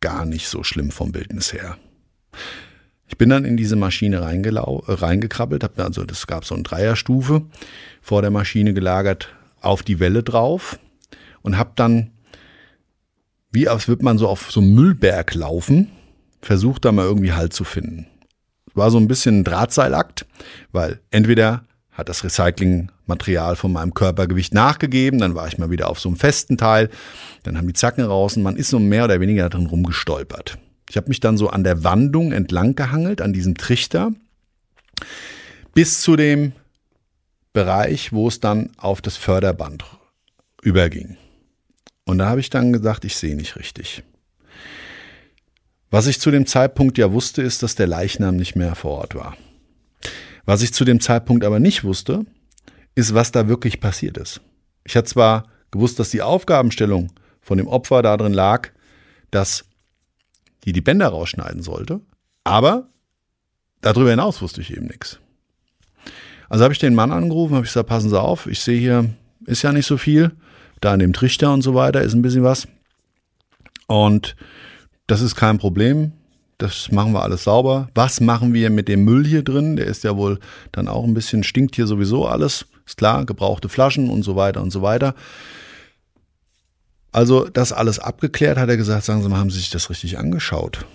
gar 0.00 0.24
nicht 0.24 0.48
so 0.48 0.64
schlimm 0.64 0.90
vom 0.90 1.12
Bildnis 1.12 1.52
her. 1.52 1.76
Ich 3.06 3.18
bin 3.18 3.28
dann 3.28 3.44
in 3.44 3.56
diese 3.56 3.76
Maschine 3.76 4.22
reingekrabbelt, 4.22 5.64
habe 5.64 5.84
also 5.84 6.04
das 6.04 6.26
gab 6.26 6.44
so 6.44 6.54
eine 6.54 6.62
Dreierstufe 6.62 7.42
vor 8.00 8.22
der 8.22 8.30
Maschine 8.30 8.72
gelagert 8.72 9.34
auf 9.60 9.82
die 9.82 10.00
Welle 10.00 10.22
drauf 10.22 10.78
und 11.42 11.58
habe 11.58 11.72
dann 11.74 12.12
wie 13.50 13.68
als 13.68 13.88
würde 13.88 14.04
man 14.04 14.18
so 14.18 14.28
auf 14.28 14.50
so 14.50 14.60
einem 14.60 14.74
Müllberg 14.74 15.34
laufen, 15.34 15.90
versucht 16.42 16.84
da 16.84 16.92
mal 16.92 17.04
irgendwie 17.04 17.32
Halt 17.32 17.52
zu 17.52 17.64
finden. 17.64 18.06
War 18.74 18.90
so 18.90 18.98
ein 18.98 19.08
bisschen 19.08 19.40
ein 19.40 19.44
Drahtseilakt, 19.44 20.26
weil 20.72 21.00
entweder 21.10 21.64
hat 21.90 22.08
das 22.08 22.24
Recyclingmaterial 22.24 23.56
von 23.56 23.72
meinem 23.72 23.92
Körpergewicht 23.94 24.54
nachgegeben, 24.54 25.18
dann 25.18 25.34
war 25.34 25.48
ich 25.48 25.58
mal 25.58 25.70
wieder 25.70 25.90
auf 25.90 26.00
so 26.00 26.08
einem 26.08 26.16
festen 26.16 26.56
Teil, 26.56 26.88
dann 27.42 27.58
haben 27.58 27.66
die 27.66 27.74
Zacken 27.74 28.04
raus 28.04 28.36
und 28.36 28.42
man 28.42 28.56
ist 28.56 28.70
so 28.70 28.78
mehr 28.78 29.04
oder 29.04 29.20
weniger 29.20 29.48
drin 29.50 29.66
rumgestolpert. 29.66 30.56
Ich 30.88 30.96
habe 30.96 31.08
mich 31.08 31.20
dann 31.20 31.36
so 31.36 31.48
an 31.50 31.64
der 31.64 31.84
Wandung 31.84 32.32
entlang 32.32 32.74
gehangelt, 32.74 33.20
an 33.20 33.32
diesem 33.32 33.56
Trichter, 33.56 34.12
bis 35.74 36.00
zu 36.00 36.16
dem 36.16 36.52
Bereich, 37.52 38.12
wo 38.12 38.28
es 38.28 38.40
dann 38.40 38.70
auf 38.76 39.02
das 39.02 39.16
Förderband 39.16 39.84
überging. 40.62 41.16
Und 42.10 42.18
da 42.18 42.28
habe 42.28 42.40
ich 42.40 42.50
dann 42.50 42.72
gesagt, 42.72 43.04
ich 43.04 43.16
sehe 43.16 43.36
nicht 43.36 43.54
richtig. 43.54 44.02
Was 45.92 46.08
ich 46.08 46.18
zu 46.18 46.32
dem 46.32 46.44
Zeitpunkt 46.44 46.98
ja 46.98 47.12
wusste, 47.12 47.40
ist, 47.40 47.62
dass 47.62 47.76
der 47.76 47.86
Leichnam 47.86 48.34
nicht 48.34 48.56
mehr 48.56 48.74
vor 48.74 48.98
Ort 48.98 49.14
war. 49.14 49.36
Was 50.44 50.60
ich 50.62 50.74
zu 50.74 50.84
dem 50.84 50.98
Zeitpunkt 50.98 51.44
aber 51.44 51.60
nicht 51.60 51.84
wusste, 51.84 52.26
ist, 52.96 53.14
was 53.14 53.30
da 53.30 53.46
wirklich 53.46 53.78
passiert 53.78 54.18
ist. 54.18 54.40
Ich 54.82 54.96
hatte 54.96 55.08
zwar 55.08 55.46
gewusst, 55.70 56.00
dass 56.00 56.10
die 56.10 56.20
Aufgabenstellung 56.20 57.12
von 57.40 57.58
dem 57.58 57.68
Opfer 57.68 58.02
darin 58.02 58.34
lag, 58.34 58.70
dass 59.30 59.64
die 60.64 60.72
die 60.72 60.80
Bänder 60.80 61.10
rausschneiden 61.10 61.62
sollte. 61.62 62.00
Aber 62.42 62.88
darüber 63.82 64.10
hinaus 64.10 64.42
wusste 64.42 64.62
ich 64.62 64.72
eben 64.76 64.86
nichts. 64.86 65.20
Also 66.48 66.64
habe 66.64 66.74
ich 66.74 66.80
den 66.80 66.96
Mann 66.96 67.12
angerufen, 67.12 67.54
habe 67.54 67.66
ich 67.66 67.70
gesagt, 67.70 67.88
passen 67.88 68.10
Sie 68.10 68.20
auf, 68.20 68.48
ich 68.48 68.58
sehe 68.58 68.80
hier, 68.80 69.10
ist 69.46 69.62
ja 69.62 69.70
nicht 69.70 69.86
so 69.86 69.96
viel. 69.96 70.32
Da 70.80 70.94
in 70.94 71.00
dem 71.00 71.12
Trichter 71.12 71.52
und 71.52 71.62
so 71.62 71.74
weiter 71.74 72.02
ist 72.02 72.14
ein 72.14 72.22
bisschen 72.22 72.42
was. 72.42 72.68
Und 73.86 74.36
das 75.06 75.20
ist 75.20 75.34
kein 75.34 75.58
Problem. 75.58 76.12
das 76.60 76.92
machen 76.92 77.12
wir 77.12 77.22
alles 77.22 77.44
sauber. 77.44 77.88
Was 77.94 78.20
machen 78.20 78.52
wir 78.52 78.70
mit 78.70 78.88
dem 78.88 79.04
Müll 79.04 79.26
hier 79.26 79.42
drin? 79.42 79.76
Der 79.76 79.86
ist 79.86 80.04
ja 80.04 80.16
wohl 80.16 80.38
dann 80.72 80.88
auch 80.88 81.04
ein 81.04 81.14
bisschen, 81.14 81.42
stinkt 81.42 81.74
hier 81.74 81.86
sowieso 81.86 82.26
alles. 82.26 82.66
Ist 82.86 82.98
klar, 82.98 83.24
gebrauchte 83.24 83.68
Flaschen 83.68 84.10
und 84.10 84.22
so 84.22 84.36
weiter 84.36 84.62
und 84.62 84.70
so 84.70 84.82
weiter. 84.82 85.14
Also 87.12 87.48
das 87.48 87.72
alles 87.72 87.98
abgeklärt, 87.98 88.58
hat 88.58 88.68
er 88.68 88.76
gesagt, 88.76 89.04
sagen 89.04 89.22
Sie 89.22 89.28
mal, 89.28 89.38
haben 89.38 89.50
Sie 89.50 89.58
sich 89.58 89.70
das 89.70 89.90
richtig 89.90 90.18
angeschaut? 90.18 90.86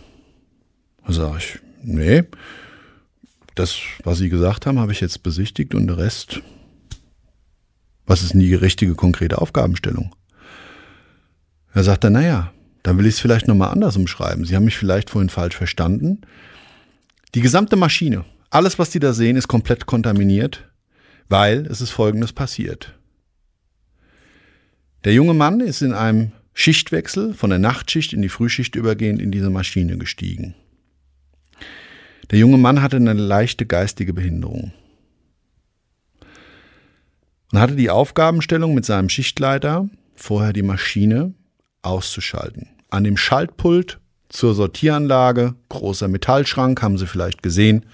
Da 1.06 1.14
sage 1.14 1.38
ich, 1.40 1.60
nee, 1.84 2.24
das, 3.56 3.76
was 4.04 4.20
Sie 4.20 4.30
gesagt 4.30 4.66
haben, 4.66 4.80
habe 4.80 4.92
ich 4.92 5.02
jetzt 5.02 5.24
besichtigt 5.24 5.76
und 5.76 5.88
der 5.88 5.98
Rest, 5.98 6.42
was 8.06 8.22
ist 8.22 8.34
denn 8.34 8.40
die 8.40 8.54
richtige, 8.54 8.96
konkrete 8.96 9.40
Aufgabenstellung? 9.40 10.16
Er 11.74 11.84
sagte, 11.84 12.10
naja, 12.10 12.54
dann 12.84 12.98
will 12.98 13.06
ich 13.06 13.16
es 13.16 13.20
vielleicht 13.20 13.48
nochmal 13.48 13.72
anders 13.72 13.98
umschreiben. 13.98 14.46
Sie 14.46 14.56
haben 14.56 14.66
mich 14.66 14.78
vielleicht 14.78 15.10
vorhin 15.10 15.30
falsch 15.30 15.56
verstanden. 15.56 16.22
Die 17.34 17.42
gesamte 17.42 17.76
Maschine, 17.76 18.26
alles, 18.50 18.80
was 18.80 18.92
Sie 18.92 19.00
da 19.00 19.12
sehen, 19.12 19.36
ist 19.36 19.48
komplett 19.48 19.86
kontaminiert, 19.86 20.70
weil 21.28 21.66
es 21.66 21.82
ist 21.82 21.90
Folgendes 21.90 22.32
passiert. 22.32 22.98
Der 25.04 25.14
junge 25.14 25.34
Mann 25.34 25.60
ist 25.60 25.82
in 25.82 25.94
einem 25.94 26.32
Schichtwechsel 26.54 27.34
von 27.34 27.50
der 27.50 27.60
Nachtschicht 27.60 28.14
in 28.14 28.22
die 28.22 28.30
Frühschicht 28.30 28.76
übergehend 28.76 29.22
in 29.22 29.32
diese 29.32 29.50
Maschine 29.50 29.98
gestiegen. 29.98 30.56
Der 32.32 32.40
junge 32.40 32.58
Mann 32.58 32.82
hatte 32.82 32.96
eine 32.98 33.14
leichte 33.14 33.66
geistige 33.66 34.14
Behinderung 34.14 34.72
und 37.56 37.62
hatte 37.62 37.78
die 37.78 37.90
Aufgabenstellung 37.90 38.74
mit 38.74 38.84
seinem 38.84 39.08
Schichtleiter, 39.08 39.88
vorher 40.14 40.52
die 40.52 40.62
Maschine 40.62 41.34
auszuschalten. 41.84 42.68
An 42.90 43.06
dem 43.06 43.16
Schaltpult 43.16 43.98
zur 44.28 44.54
Sortieranlage, 44.54 45.56
großer 45.70 46.10
Metallschrank, 46.10 46.82
haben 46.82 46.98
Sie 46.98 47.08
vielleicht 47.08 47.44
gesehen, 47.44 47.86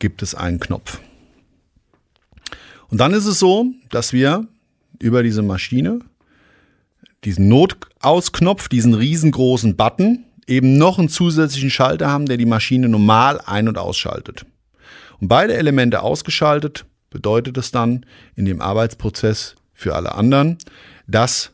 gibt 0.00 0.20
es 0.20 0.34
einen 0.34 0.60
Knopf. 0.60 1.00
Und 2.88 2.98
dann 3.00 3.14
ist 3.14 3.24
es 3.24 3.38
so, 3.38 3.68
dass 3.88 4.12
wir 4.12 4.46
über 4.98 5.22
diese 5.22 5.40
Maschine 5.40 6.00
diesen 7.24 7.48
Notausknopf, 7.48 8.68
diesen 8.68 8.92
riesengroßen 8.92 9.76
Button, 9.76 10.26
eben 10.46 10.76
noch 10.76 10.98
einen 10.98 11.08
zusätzlichen 11.08 11.70
Schalter 11.70 12.10
haben, 12.10 12.26
der 12.26 12.36
die 12.36 12.44
Maschine 12.44 12.86
normal 12.90 13.40
ein- 13.46 13.68
und 13.68 13.78
ausschaltet. 13.78 14.44
Und 15.22 15.28
beide 15.28 15.54
Elemente 15.54 16.02
ausgeschaltet 16.02 16.84
bedeutet 17.10 17.58
es 17.58 17.70
dann 17.70 18.06
in 18.36 18.44
dem 18.44 18.60
Arbeitsprozess 18.60 19.56
für 19.72 19.94
alle 19.94 20.14
anderen, 20.14 20.58
dass 21.06 21.52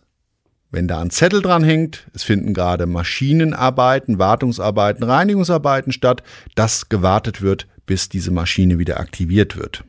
wenn 0.70 0.88
da 0.88 1.00
ein 1.00 1.10
Zettel 1.10 1.42
dran 1.42 1.64
hängt, 1.64 2.06
es 2.12 2.22
finden 2.22 2.52
gerade 2.52 2.86
Maschinenarbeiten, 2.86 4.18
Wartungsarbeiten, 4.18 5.04
Reinigungsarbeiten 5.04 5.92
statt, 5.92 6.22
dass 6.54 6.88
gewartet 6.88 7.40
wird, 7.40 7.66
bis 7.86 8.08
diese 8.08 8.30
Maschine 8.30 8.78
wieder 8.78 9.00
aktiviert 9.00 9.56
wird. 9.56 9.84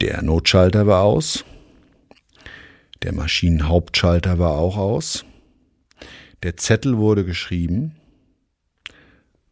Der 0.00 0.20
Notschalter 0.20 0.86
war 0.86 1.02
aus, 1.02 1.44
der 3.02 3.14
Maschinenhauptschalter 3.14 4.38
war 4.38 4.52
auch 4.52 4.76
aus. 4.76 5.24
Der 6.42 6.56
Zettel 6.56 6.98
wurde 6.98 7.24
geschrieben 7.24 7.96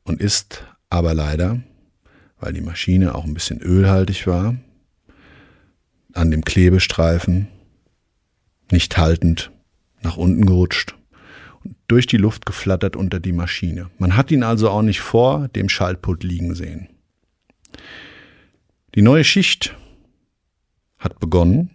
und 0.02 0.20
ist 0.20 0.64
aber 0.90 1.14
leider, 1.14 1.60
weil 2.44 2.52
die 2.52 2.60
Maschine 2.60 3.14
auch 3.14 3.24
ein 3.24 3.32
bisschen 3.32 3.62
ölhaltig 3.62 4.26
war, 4.26 4.54
an 6.12 6.30
dem 6.30 6.44
Klebestreifen 6.44 7.48
nicht 8.70 8.98
haltend 8.98 9.50
nach 10.02 10.18
unten 10.18 10.44
gerutscht 10.44 10.94
und 11.64 11.74
durch 11.88 12.06
die 12.06 12.18
Luft 12.18 12.44
geflattert 12.44 12.96
unter 12.96 13.18
die 13.18 13.32
Maschine. 13.32 13.88
Man 13.96 14.14
hat 14.14 14.30
ihn 14.30 14.42
also 14.42 14.68
auch 14.68 14.82
nicht 14.82 15.00
vor 15.00 15.48
dem 15.48 15.70
Schaltpult 15.70 16.22
liegen 16.22 16.54
sehen. 16.54 16.88
Die 18.94 19.00
neue 19.00 19.24
Schicht 19.24 19.74
hat 20.98 21.18
begonnen 21.20 21.70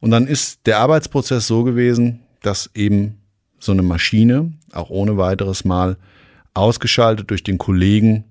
und 0.00 0.10
dann 0.10 0.26
ist 0.26 0.66
der 0.66 0.80
Arbeitsprozess 0.80 1.46
so 1.46 1.62
gewesen, 1.62 2.22
dass 2.42 2.70
eben 2.74 3.20
so 3.60 3.70
eine 3.70 3.82
Maschine 3.82 4.52
auch 4.72 4.90
ohne 4.90 5.16
weiteres 5.16 5.64
Mal 5.64 5.96
ausgeschaltet 6.54 7.30
durch 7.30 7.44
den 7.44 7.58
Kollegen 7.58 8.24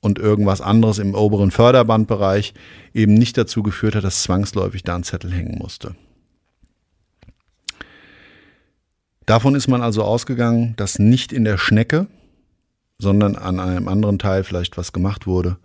und 0.00 0.18
irgendwas 0.18 0.60
anderes 0.60 0.98
im 0.98 1.14
oberen 1.14 1.50
Förderbandbereich 1.50 2.54
eben 2.94 3.14
nicht 3.14 3.36
dazu 3.36 3.62
geführt 3.62 3.94
hat, 3.94 4.04
dass 4.04 4.22
zwangsläufig 4.22 4.82
da 4.82 4.96
ein 4.96 5.04
Zettel 5.04 5.32
hängen 5.32 5.58
musste. 5.58 5.94
Davon 9.26 9.54
ist 9.54 9.68
man 9.68 9.82
also 9.82 10.02
ausgegangen, 10.02 10.74
dass 10.76 10.98
nicht 10.98 11.32
in 11.32 11.44
der 11.44 11.58
Schnecke, 11.58 12.08
sondern 12.98 13.36
an 13.36 13.60
einem 13.60 13.88
anderen 13.88 14.18
Teil 14.18 14.44
vielleicht 14.44 14.76
was 14.76 14.92
gemacht 14.92 15.26
wurde. 15.26 15.58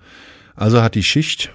Also 0.55 0.81
hat 0.81 0.95
die 0.95 1.03
Schicht 1.03 1.51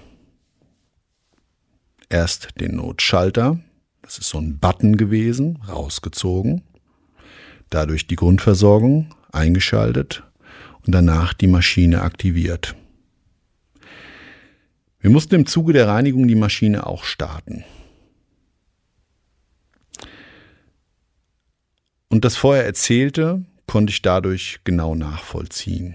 erst 2.08 2.48
den 2.60 2.76
Notschalter, 2.76 3.60
das 4.02 4.18
ist 4.18 4.28
so 4.28 4.38
ein 4.38 4.58
Button 4.58 4.96
gewesen, 4.96 5.60
rausgezogen, 5.68 6.62
dadurch 7.68 8.06
die 8.06 8.16
Grundversorgung 8.16 9.14
eingeschaltet 9.30 10.24
und 10.86 10.94
danach 10.94 11.34
die 11.34 11.46
Maschine 11.46 12.02
aktiviert. 12.02 12.74
Wir 15.00 15.10
mussten 15.10 15.34
im 15.34 15.46
Zuge 15.46 15.72
der 15.72 15.88
Reinigung 15.88 16.28
die 16.28 16.34
Maschine 16.34 16.86
auch 16.86 17.04
starten. 17.04 17.64
Und 22.08 22.24
das 22.24 22.36
vorher 22.36 22.66
Erzählte 22.66 23.44
konnte 23.66 23.92
ich 23.92 24.02
dadurch 24.02 24.60
genau 24.64 24.94
nachvollziehen. 24.94 25.94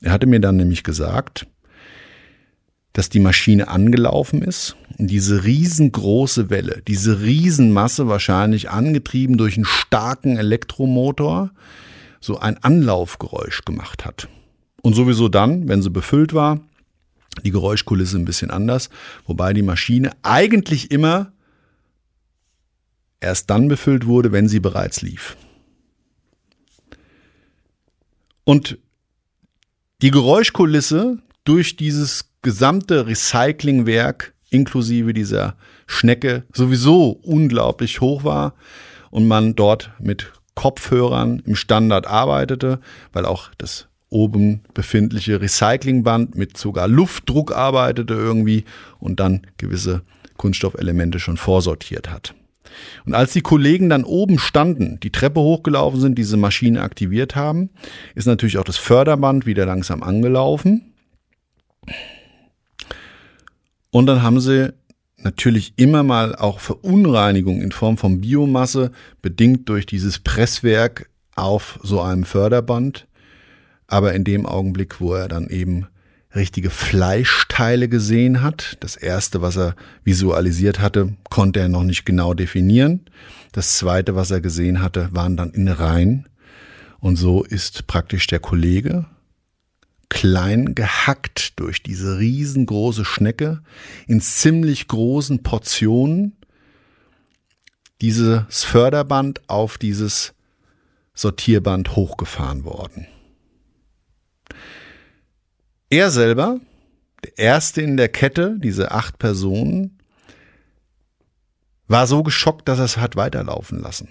Er 0.00 0.12
hatte 0.12 0.26
mir 0.26 0.40
dann 0.40 0.56
nämlich 0.56 0.84
gesagt, 0.84 1.46
dass 2.92 3.10
die 3.10 3.20
Maschine 3.20 3.68
angelaufen 3.68 4.40
ist 4.40 4.76
und 4.96 5.08
diese 5.08 5.44
riesengroße 5.44 6.48
Welle, 6.48 6.82
diese 6.86 7.20
Riesenmasse 7.20 8.08
wahrscheinlich 8.08 8.70
angetrieben 8.70 9.36
durch 9.36 9.56
einen 9.56 9.66
starken 9.66 10.38
Elektromotor, 10.38 11.50
so 12.20 12.38
ein 12.38 12.62
Anlaufgeräusch 12.62 13.64
gemacht 13.64 14.04
hat. 14.04 14.28
Und 14.82 14.94
sowieso 14.94 15.28
dann, 15.28 15.68
wenn 15.68 15.82
sie 15.82 15.90
befüllt 15.90 16.34
war, 16.34 16.60
die 17.44 17.50
Geräuschkulisse 17.50 18.16
ein 18.16 18.24
bisschen 18.24 18.50
anders, 18.50 18.88
wobei 19.26 19.52
die 19.52 19.62
Maschine 19.62 20.12
eigentlich 20.22 20.90
immer 20.90 21.32
erst 23.20 23.50
dann 23.50 23.68
befüllt 23.68 24.06
wurde, 24.06 24.32
wenn 24.32 24.48
sie 24.48 24.60
bereits 24.60 25.02
lief. 25.02 25.36
Und 28.44 28.78
die 30.02 30.10
Geräuschkulisse 30.10 31.18
durch 31.44 31.76
dieses 31.76 32.30
gesamte 32.42 33.06
Recyclingwerk 33.06 34.34
inklusive 34.50 35.12
dieser 35.12 35.56
Schnecke 35.86 36.44
sowieso 36.52 37.10
unglaublich 37.10 38.00
hoch 38.00 38.24
war 38.24 38.54
und 39.10 39.26
man 39.26 39.56
dort 39.56 39.90
mit 39.98 40.32
Kopfhörern 40.56 41.40
im 41.46 41.54
Standard 41.54 42.08
arbeitete, 42.08 42.80
weil 43.12 43.24
auch 43.24 43.50
das 43.58 43.86
oben 44.08 44.62
befindliche 44.74 45.40
Recyclingband 45.40 46.34
mit 46.34 46.56
sogar 46.56 46.88
Luftdruck 46.88 47.52
arbeitete 47.52 48.14
irgendwie 48.14 48.64
und 48.98 49.20
dann 49.20 49.42
gewisse 49.58 50.02
Kunststoffelemente 50.36 51.20
schon 51.20 51.36
vorsortiert 51.36 52.10
hat. 52.10 52.34
Und 53.04 53.14
als 53.14 53.32
die 53.32 53.42
Kollegen 53.42 53.88
dann 53.88 54.04
oben 54.04 54.38
standen, 54.38 54.98
die 55.00 55.10
Treppe 55.12 55.40
hochgelaufen 55.40 56.00
sind, 56.00 56.18
diese 56.18 56.36
Maschine 56.36 56.82
aktiviert 56.82 57.36
haben, 57.36 57.70
ist 58.14 58.26
natürlich 58.26 58.58
auch 58.58 58.64
das 58.64 58.76
Förderband 58.76 59.46
wieder 59.46 59.66
langsam 59.66 60.02
angelaufen. 60.02 60.92
Und 63.90 64.06
dann 64.06 64.22
haben 64.22 64.40
sie 64.40 64.74
natürlich 65.26 65.72
immer 65.74 66.04
mal 66.04 66.36
auch 66.36 66.60
Verunreinigung 66.60 67.60
in 67.60 67.72
Form 67.72 67.96
von 67.98 68.20
Biomasse, 68.20 68.92
bedingt 69.22 69.68
durch 69.68 69.84
dieses 69.84 70.20
Presswerk 70.20 71.10
auf 71.34 71.80
so 71.82 72.00
einem 72.00 72.24
Förderband. 72.24 73.08
Aber 73.88 74.14
in 74.14 74.22
dem 74.22 74.46
Augenblick, 74.46 75.00
wo 75.00 75.14
er 75.14 75.26
dann 75.26 75.48
eben 75.48 75.88
richtige 76.34 76.70
Fleischteile 76.70 77.88
gesehen 77.88 78.40
hat, 78.40 78.76
das 78.80 78.94
erste, 78.94 79.42
was 79.42 79.56
er 79.56 79.74
visualisiert 80.04 80.78
hatte, 80.78 81.14
konnte 81.28 81.58
er 81.58 81.68
noch 81.68 81.82
nicht 81.82 82.04
genau 82.04 82.32
definieren. 82.32 83.00
Das 83.50 83.78
zweite, 83.78 84.14
was 84.14 84.30
er 84.30 84.40
gesehen 84.40 84.80
hatte, 84.80 85.08
waren 85.10 85.36
dann 85.36 85.50
Innereien. 85.50 86.28
Und 87.00 87.16
so 87.16 87.42
ist 87.42 87.88
praktisch 87.88 88.28
der 88.28 88.38
Kollege 88.38 89.06
klein 90.08 90.74
gehackt 90.74 91.58
durch 91.58 91.82
diese 91.82 92.18
riesengroße 92.18 93.04
Schnecke 93.04 93.62
in 94.06 94.20
ziemlich 94.20 94.88
großen 94.88 95.42
Portionen 95.42 96.36
dieses 98.00 98.64
Förderband 98.64 99.48
auf 99.48 99.78
dieses 99.78 100.34
Sortierband 101.14 101.96
hochgefahren 101.96 102.64
worden. 102.64 103.06
Er 105.88 106.10
selber, 106.10 106.60
der 107.24 107.38
erste 107.38 107.80
in 107.80 107.96
der 107.96 108.08
Kette, 108.08 108.56
diese 108.58 108.90
acht 108.90 109.18
Personen, 109.18 109.98
war 111.88 112.06
so 112.06 112.22
geschockt, 112.22 112.68
dass 112.68 112.78
er 112.78 112.84
es 112.84 112.96
hat 112.96 113.16
weiterlaufen 113.16 113.78
lassen. 113.80 114.08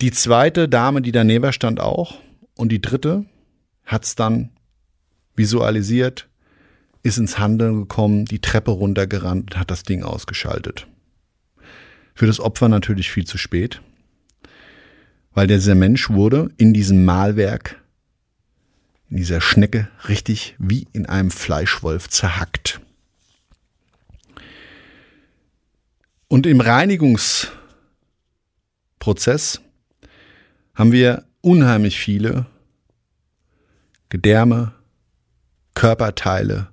Die 0.00 0.10
zweite 0.10 0.68
Dame, 0.68 1.00
die 1.00 1.12
daneben 1.12 1.52
stand, 1.52 1.78
auch. 1.78 2.18
Und 2.56 2.70
die 2.70 2.80
dritte 2.80 3.26
hat 3.84 4.04
es 4.04 4.14
dann 4.14 4.50
visualisiert, 5.34 6.28
ist 7.02 7.18
ins 7.18 7.38
Handeln 7.38 7.80
gekommen, 7.80 8.24
die 8.24 8.40
Treppe 8.40 8.70
runtergerannt 8.70 9.52
und 9.52 9.58
hat 9.58 9.70
das 9.70 9.82
Ding 9.82 10.02
ausgeschaltet. 10.02 10.86
Für 12.14 12.26
das 12.26 12.40
Opfer 12.40 12.68
natürlich 12.68 13.10
viel 13.10 13.26
zu 13.26 13.38
spät, 13.38 13.80
weil 15.32 15.46
dieser 15.46 15.74
Mensch 15.74 16.10
wurde 16.10 16.50
in 16.58 16.74
diesem 16.74 17.04
Malwerk, 17.04 17.82
in 19.08 19.16
dieser 19.16 19.40
Schnecke, 19.40 19.88
richtig 20.08 20.54
wie 20.58 20.86
in 20.92 21.06
einem 21.06 21.30
Fleischwolf 21.30 22.08
zerhackt. 22.08 22.80
Und 26.28 26.46
im 26.46 26.60
Reinigungsprozess 26.60 29.60
haben 30.74 30.92
wir 30.92 31.24
unheimlich 31.42 31.98
viele 31.98 32.46
Gedärme, 34.08 34.72
Körperteile 35.74 36.68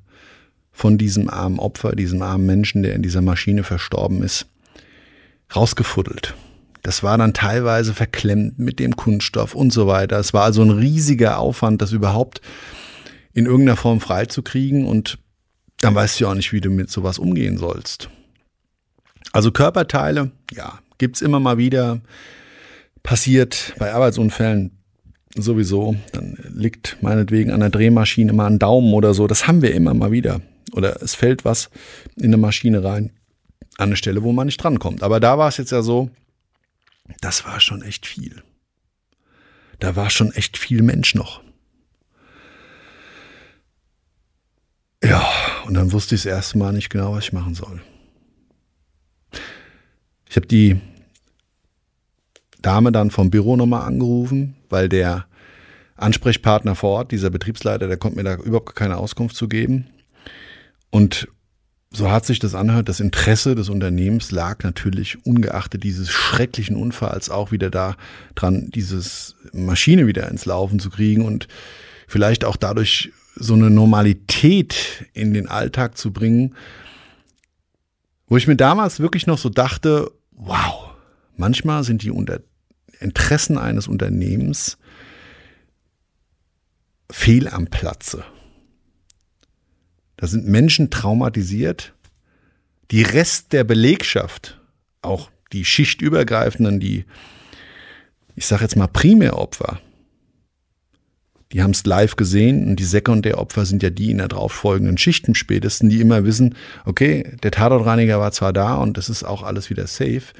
von 0.71 0.97
diesem 0.97 1.29
armen 1.29 1.59
Opfer, 1.59 1.95
diesem 1.95 2.21
armen 2.21 2.45
Menschen, 2.45 2.83
der 2.83 2.95
in 2.95 3.01
dieser 3.01 3.21
Maschine 3.21 3.63
verstorben 3.63 4.23
ist, 4.23 4.45
rausgefuddelt. 5.53 6.35
Das 6.83 7.03
war 7.03 7.17
dann 7.17 7.33
teilweise 7.33 7.93
verklemmt 7.93 8.57
mit 8.59 8.79
dem 8.79 8.95
Kunststoff 8.95 9.55
und 9.55 9.73
so 9.73 9.87
weiter. 9.87 10.17
Es 10.17 10.33
war 10.33 10.43
also 10.43 10.61
ein 10.61 10.69
riesiger 10.69 11.39
Aufwand, 11.39 11.81
das 11.81 11.91
überhaupt 11.91 12.41
in 13.33 13.45
irgendeiner 13.45 13.75
Form 13.75 13.99
freizukriegen 13.99 14.85
und 14.85 15.17
dann 15.81 15.95
weißt 15.95 16.19
du 16.19 16.25
ja 16.25 16.31
auch 16.31 16.35
nicht, 16.35 16.53
wie 16.53 16.61
du 16.61 16.69
mit 16.69 16.89
sowas 16.89 17.19
umgehen 17.19 17.57
sollst. 17.57 18.09
Also 19.31 19.51
Körperteile, 19.51 20.31
ja, 20.51 20.79
gibt's 20.97 21.21
immer 21.21 21.39
mal 21.39 21.57
wieder, 21.57 22.01
passiert 23.03 23.73
bei 23.77 23.93
Arbeitsunfällen 23.93 24.71
sowieso. 25.35 25.95
Dann 26.11 26.37
liegt 26.49 26.97
meinetwegen 27.01 27.51
an 27.51 27.59
der 27.59 27.69
Drehmaschine 27.69 28.33
mal 28.33 28.47
ein 28.47 28.59
Daumen 28.59 28.93
oder 28.93 29.13
so. 29.13 29.27
Das 29.27 29.47
haben 29.47 29.61
wir 29.61 29.73
immer 29.73 29.93
mal 29.93 30.11
wieder. 30.11 30.41
Oder 30.73 31.01
es 31.01 31.15
fällt 31.15 31.45
was 31.45 31.69
in 32.15 32.25
eine 32.25 32.37
Maschine 32.37 32.83
rein 32.83 33.11
an 33.77 33.89
eine 33.89 33.95
Stelle, 33.95 34.23
wo 34.23 34.33
man 34.33 34.45
nicht 34.45 34.61
drankommt. 34.61 35.03
Aber 35.03 35.19
da 35.19 35.37
war 35.37 35.47
es 35.47 35.57
jetzt 35.57 35.71
ja 35.71 35.81
so, 35.81 36.09
das 37.21 37.45
war 37.45 37.59
schon 37.59 37.81
echt 37.81 38.05
viel. 38.05 38.43
Da 39.79 39.95
war 39.95 40.09
schon 40.09 40.33
echt 40.33 40.57
viel 40.57 40.81
Mensch 40.81 41.15
noch. 41.15 41.41
Ja, 45.01 45.25
und 45.65 45.75
dann 45.75 45.93
wusste 45.93 46.15
ich 46.15 46.23
das 46.23 46.31
erste 46.31 46.57
Mal 46.57 46.73
nicht 46.73 46.89
genau, 46.89 47.13
was 47.13 47.23
ich 47.23 47.33
machen 47.33 47.55
soll. 47.55 47.81
Ich 50.29 50.35
habe 50.35 50.45
die 50.45 50.79
Dame 52.61 52.91
dann 52.91 53.11
vom 53.11 53.29
Büro 53.29 53.55
nochmal 53.55 53.87
angerufen, 53.87 54.55
weil 54.69 54.89
der 54.89 55.25
Ansprechpartner 55.95 56.75
vor 56.75 56.91
Ort, 56.91 57.11
dieser 57.11 57.29
Betriebsleiter, 57.29 57.87
der 57.87 57.97
konnte 57.97 58.17
mir 58.17 58.23
da 58.23 58.35
überhaupt 58.35 58.75
keine 58.75 58.97
Auskunft 58.97 59.35
zu 59.35 59.47
geben. 59.47 59.87
Und 60.89 61.27
so 61.91 62.11
hat 62.11 62.25
sich 62.25 62.39
das 62.39 62.55
anhört, 62.55 62.87
das 62.87 62.99
Interesse 62.99 63.55
des 63.55 63.69
Unternehmens 63.69 64.31
lag 64.31 64.63
natürlich 64.63 65.25
ungeachtet 65.25 65.83
dieses 65.83 66.09
schrecklichen 66.09 66.75
Unfalls 66.75 67.29
auch 67.29 67.51
wieder 67.51 67.69
da 67.69 67.95
dran, 68.35 68.69
dieses 68.69 69.35
Maschine 69.53 70.05
wieder 70.05 70.29
ins 70.29 70.45
Laufen 70.45 70.79
zu 70.79 70.89
kriegen 70.89 71.25
und 71.25 71.47
vielleicht 72.07 72.45
auch 72.45 72.57
dadurch 72.57 73.11
so 73.35 73.55
eine 73.55 73.69
Normalität 73.69 75.05
in 75.13 75.33
den 75.33 75.47
Alltag 75.47 75.97
zu 75.97 76.11
bringen, 76.11 76.55
wo 78.27 78.37
ich 78.37 78.47
mir 78.47 78.55
damals 78.57 78.99
wirklich 78.99 79.25
noch 79.25 79.39
so 79.39 79.49
dachte, 79.49 80.11
wow, 80.31 80.91
manchmal 81.37 81.83
sind 81.83 82.03
die 82.03 82.11
Unter 82.11 82.41
Interessen 82.99 83.57
eines 83.57 83.87
Unternehmens 83.87 84.77
fehl 87.11 87.47
am 87.47 87.67
Platze. 87.67 88.23
Da 90.17 90.27
sind 90.27 90.47
Menschen 90.47 90.89
traumatisiert. 90.89 91.93
Die 92.91 93.03
Rest 93.03 93.53
der 93.53 93.63
Belegschaft, 93.63 94.59
auch 95.01 95.31
die 95.53 95.63
schichtübergreifenden, 95.63 96.79
die, 96.79 97.05
ich 98.35 98.45
sage 98.45 98.63
jetzt 98.63 98.75
mal 98.75 98.87
Primäropfer, 98.87 99.79
die 101.51 101.63
haben 101.63 101.71
es 101.71 101.85
live 101.85 102.15
gesehen 102.15 102.67
und 102.67 102.75
die 102.75 102.83
Sekundäropfer 102.83 103.65
sind 103.65 103.81
ja 103.81 103.89
die 103.89 104.11
in 104.11 104.19
der 104.19 104.27
darauffolgenden 104.27 104.97
Schichten 104.97 105.33
spätesten, 105.33 105.89
die 105.89 105.99
immer 105.99 106.23
wissen, 106.23 106.55
okay, 106.85 107.35
der 107.41 107.51
Tatortreiniger 107.51 108.19
war 108.19 108.31
zwar 108.31 108.53
da 108.53 108.75
und 108.75 108.97
das 108.97 109.09
ist 109.09 109.23
auch 109.23 109.41
alles 109.41 109.69
wieder 109.69 109.87
safe, 109.87 110.33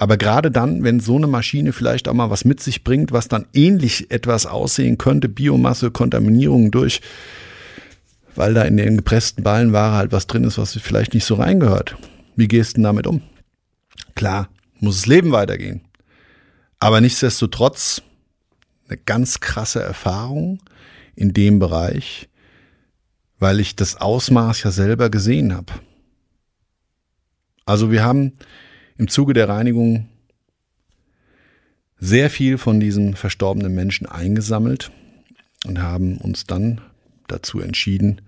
aber 0.00 0.16
gerade 0.16 0.50
dann, 0.50 0.82
wenn 0.82 0.98
so 0.98 1.16
eine 1.16 1.28
Maschine 1.28 1.72
vielleicht 1.72 2.08
auch 2.08 2.14
mal 2.14 2.30
was 2.30 2.44
mit 2.44 2.60
sich 2.60 2.82
bringt, 2.82 3.12
was 3.12 3.28
dann 3.28 3.46
ähnlich 3.52 4.10
etwas 4.10 4.46
aussehen 4.46 4.98
könnte, 4.98 5.28
Biomasse, 5.28 5.90
Kontaminierung 5.90 6.70
durch 6.70 7.00
weil 8.34 8.54
da 8.54 8.62
in 8.62 8.76
den 8.76 8.96
gepressten 8.96 9.44
Ballenware 9.44 9.92
halt 9.92 10.12
was 10.12 10.26
drin 10.26 10.44
ist, 10.44 10.58
was 10.58 10.72
vielleicht 10.72 11.14
nicht 11.14 11.24
so 11.24 11.34
reingehört. 11.34 11.96
Wie 12.36 12.48
gehst 12.48 12.72
du 12.72 12.74
denn 12.76 12.84
damit 12.84 13.06
um? 13.06 13.22
Klar, 14.14 14.48
muss 14.78 14.96
das 14.96 15.06
Leben 15.06 15.32
weitergehen. 15.32 15.82
Aber 16.78 17.00
nichtsdestotrotz 17.00 18.02
eine 18.88 18.98
ganz 18.98 19.40
krasse 19.40 19.82
Erfahrung 19.82 20.60
in 21.14 21.32
dem 21.32 21.58
Bereich, 21.58 22.28
weil 23.38 23.60
ich 23.60 23.76
das 23.76 24.00
Ausmaß 24.00 24.62
ja 24.62 24.70
selber 24.70 25.10
gesehen 25.10 25.54
habe. 25.54 25.72
Also 27.66 27.90
wir 27.90 28.02
haben 28.02 28.32
im 29.00 29.08
Zuge 29.08 29.32
der 29.32 29.48
Reinigung 29.48 30.10
sehr 31.98 32.28
viel 32.28 32.58
von 32.58 32.80
diesen 32.80 33.16
verstorbenen 33.16 33.74
Menschen 33.74 34.06
eingesammelt 34.06 34.90
und 35.66 35.80
haben 35.80 36.18
uns 36.18 36.44
dann 36.44 36.82
dazu 37.26 37.60
entschieden, 37.60 38.20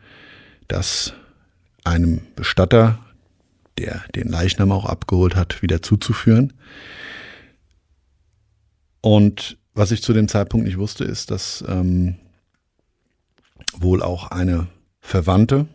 das 0.68 1.12
einem 1.84 2.22
Bestatter, 2.36 2.98
der 3.76 4.02
den 4.14 4.28
Leichnam 4.28 4.72
auch 4.72 4.86
abgeholt 4.86 5.36
hat, 5.36 5.60
wieder 5.60 5.82
zuzuführen. 5.82 6.54
Und 9.02 9.58
was 9.74 9.90
ich 9.90 10.02
zu 10.02 10.14
dem 10.14 10.26
Zeitpunkt 10.26 10.66
nicht 10.66 10.78
wusste, 10.78 11.04
ist, 11.04 11.30
dass 11.30 11.62
ähm, 11.68 12.16
wohl 13.74 14.02
auch 14.02 14.30
eine 14.30 14.68
Verwandte 15.00 15.66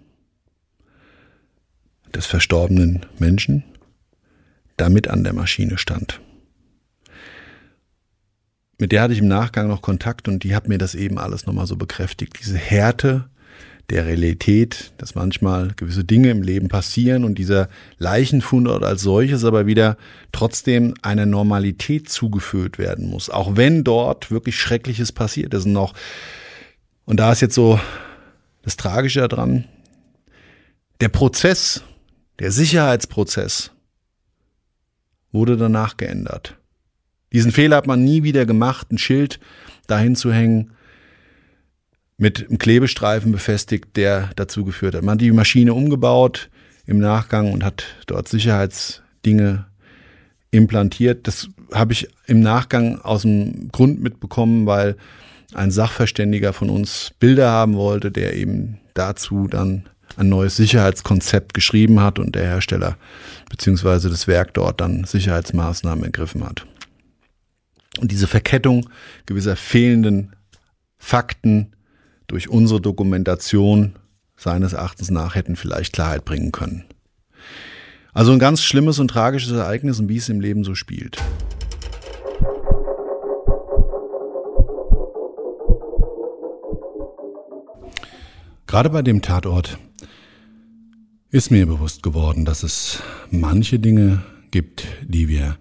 des 2.16 2.26
verstorbenen 2.26 3.06
Menschen 3.20 3.64
damit 4.78 5.08
an 5.08 5.24
der 5.24 5.34
Maschine 5.34 5.78
stand. 5.78 6.22
Mit 8.80 8.92
der 8.92 9.02
hatte 9.02 9.14
ich 9.14 9.20
im 9.20 9.28
Nachgang 9.28 9.68
noch 9.68 9.82
Kontakt 9.82 10.28
und 10.28 10.44
die 10.44 10.56
hat 10.56 10.68
mir 10.68 10.78
das 10.78 10.94
eben 10.94 11.18
alles 11.18 11.48
nochmal 11.48 11.66
so 11.66 11.76
bekräftigt. 11.76 12.38
Diese 12.40 12.58
Härte 12.58 13.28
der 13.90 14.06
Realität, 14.06 14.92
dass 14.98 15.16
manchmal 15.16 15.72
gewisse 15.76 16.04
Dinge 16.04 16.30
im 16.30 16.42
Leben 16.42 16.68
passieren 16.68 17.24
und 17.24 17.38
dieser 17.38 17.70
Leichenfundort 17.98 18.84
als 18.84 19.02
solches 19.02 19.46
aber 19.46 19.66
wieder 19.66 19.98
trotzdem 20.32 20.94
einer 21.02 21.26
Normalität 21.26 22.10
zugeführt 22.10 22.78
werden 22.78 23.10
muss. 23.10 23.30
Auch 23.30 23.56
wenn 23.56 23.84
dort 23.84 24.30
wirklich 24.30 24.60
Schreckliches 24.60 25.12
passiert 25.12 25.54
ist. 25.54 25.66
Und, 25.66 25.74
noch, 25.74 25.94
und 27.06 27.20
da 27.20 27.32
ist 27.32 27.42
jetzt 27.42 27.56
so 27.56 27.80
das 28.62 28.76
Tragische 28.76 29.26
daran, 29.26 29.64
der 31.00 31.10
Prozess, 31.10 31.84
der 32.40 32.52
Sicherheitsprozess 32.52 33.72
wurde 35.32 35.58
danach 35.58 35.98
geändert. 35.98 36.58
Diesen 37.34 37.52
Fehler 37.52 37.78
hat 37.78 37.88
man 37.88 38.04
nie 38.04 38.24
wieder 38.24 38.46
gemacht, 38.46 38.92
ein 38.92 38.98
Schild 38.98 39.40
dahin 39.88 40.16
zu 40.16 40.32
hängen, 40.32 40.72
mit 42.18 42.48
einem 42.48 42.58
Klebestreifen 42.58 43.32
befestigt, 43.32 43.96
der 43.96 44.32
dazu 44.36 44.66
geführt 44.66 44.96
hat. 44.96 45.04
Man 45.04 45.14
hat 45.14 45.22
die 45.22 45.32
Maschine 45.32 45.74
umgebaut 45.74 46.50
im 46.86 46.98
Nachgang 46.98 47.54
und 47.54 47.64
hat 47.64 47.84
dort 48.08 48.28
Sicherheitsdinge 48.28 49.68
implantiert. 50.52 51.28
Das 51.28 51.50
habe 51.74 51.94
ich 51.94 52.08
im 52.26 52.40
Nachgang 52.40 53.00
aus 53.02 53.22
dem 53.22 53.70
Grund 53.72 54.02
mitbekommen, 54.02 54.66
weil 54.66 54.96
ein 55.54 55.72
Sachverständiger 55.72 56.54
von 56.54 56.70
uns 56.70 57.12
Bilder 57.20 57.52
haben 57.52 57.76
wollte, 57.76 58.12
der 58.12 58.36
eben 58.36 58.80
dazu 58.94 59.48
dann 59.48 59.88
ein 60.16 60.30
neues 60.30 60.56
Sicherheitskonzept 60.56 61.54
geschrieben 61.54 62.00
hat 62.00 62.20
und 62.20 62.36
der 62.36 62.44
Hersteller 62.44 62.98
beziehungsweise 63.50 64.10
das 64.10 64.28
Werk 64.28 64.54
dort 64.54 64.82
dann 64.82 65.04
Sicherheitsmaßnahmen 65.04 66.06
ergriffen 66.06 66.46
hat. 66.46 66.66
Und 68.00 68.12
diese 68.12 68.28
Verkettung 68.28 68.90
gewisser 69.26 69.56
fehlenden 69.56 70.36
Fakten 70.98 71.74
durch 72.28 72.50
unsere 72.50 72.82
Dokumentation 72.82 73.96
seines 74.36 74.74
Erachtens 74.74 75.10
nach 75.10 75.36
hätten 75.36 75.56
vielleicht 75.56 75.94
Klarheit 75.94 76.26
bringen 76.26 76.52
können. 76.52 76.86
Also 78.14 78.32
ein 78.32 78.40
ganz 78.40 78.64
schlimmes 78.64 79.00
und 79.00 79.10
tragisches 79.10 79.52
Ereignis 79.52 80.00
und 80.00 80.10
wie 80.10 80.18
es 80.18 80.30
im 80.30 80.40
Leben 80.42 80.64
so 80.64 80.76
spielt. 80.76 81.18
Gerade 88.66 88.90
bei 88.90 89.02
dem 89.02 89.22
Tatort 89.22 89.78
ist 91.30 91.52
mir 91.52 91.66
bewusst 91.66 92.04
geworden, 92.04 92.46
dass 92.46 92.64
es 92.64 93.02
manche 93.32 93.80
Dinge 93.80 94.24
gibt, 94.52 94.88
die 95.04 95.28
wir 95.28 95.58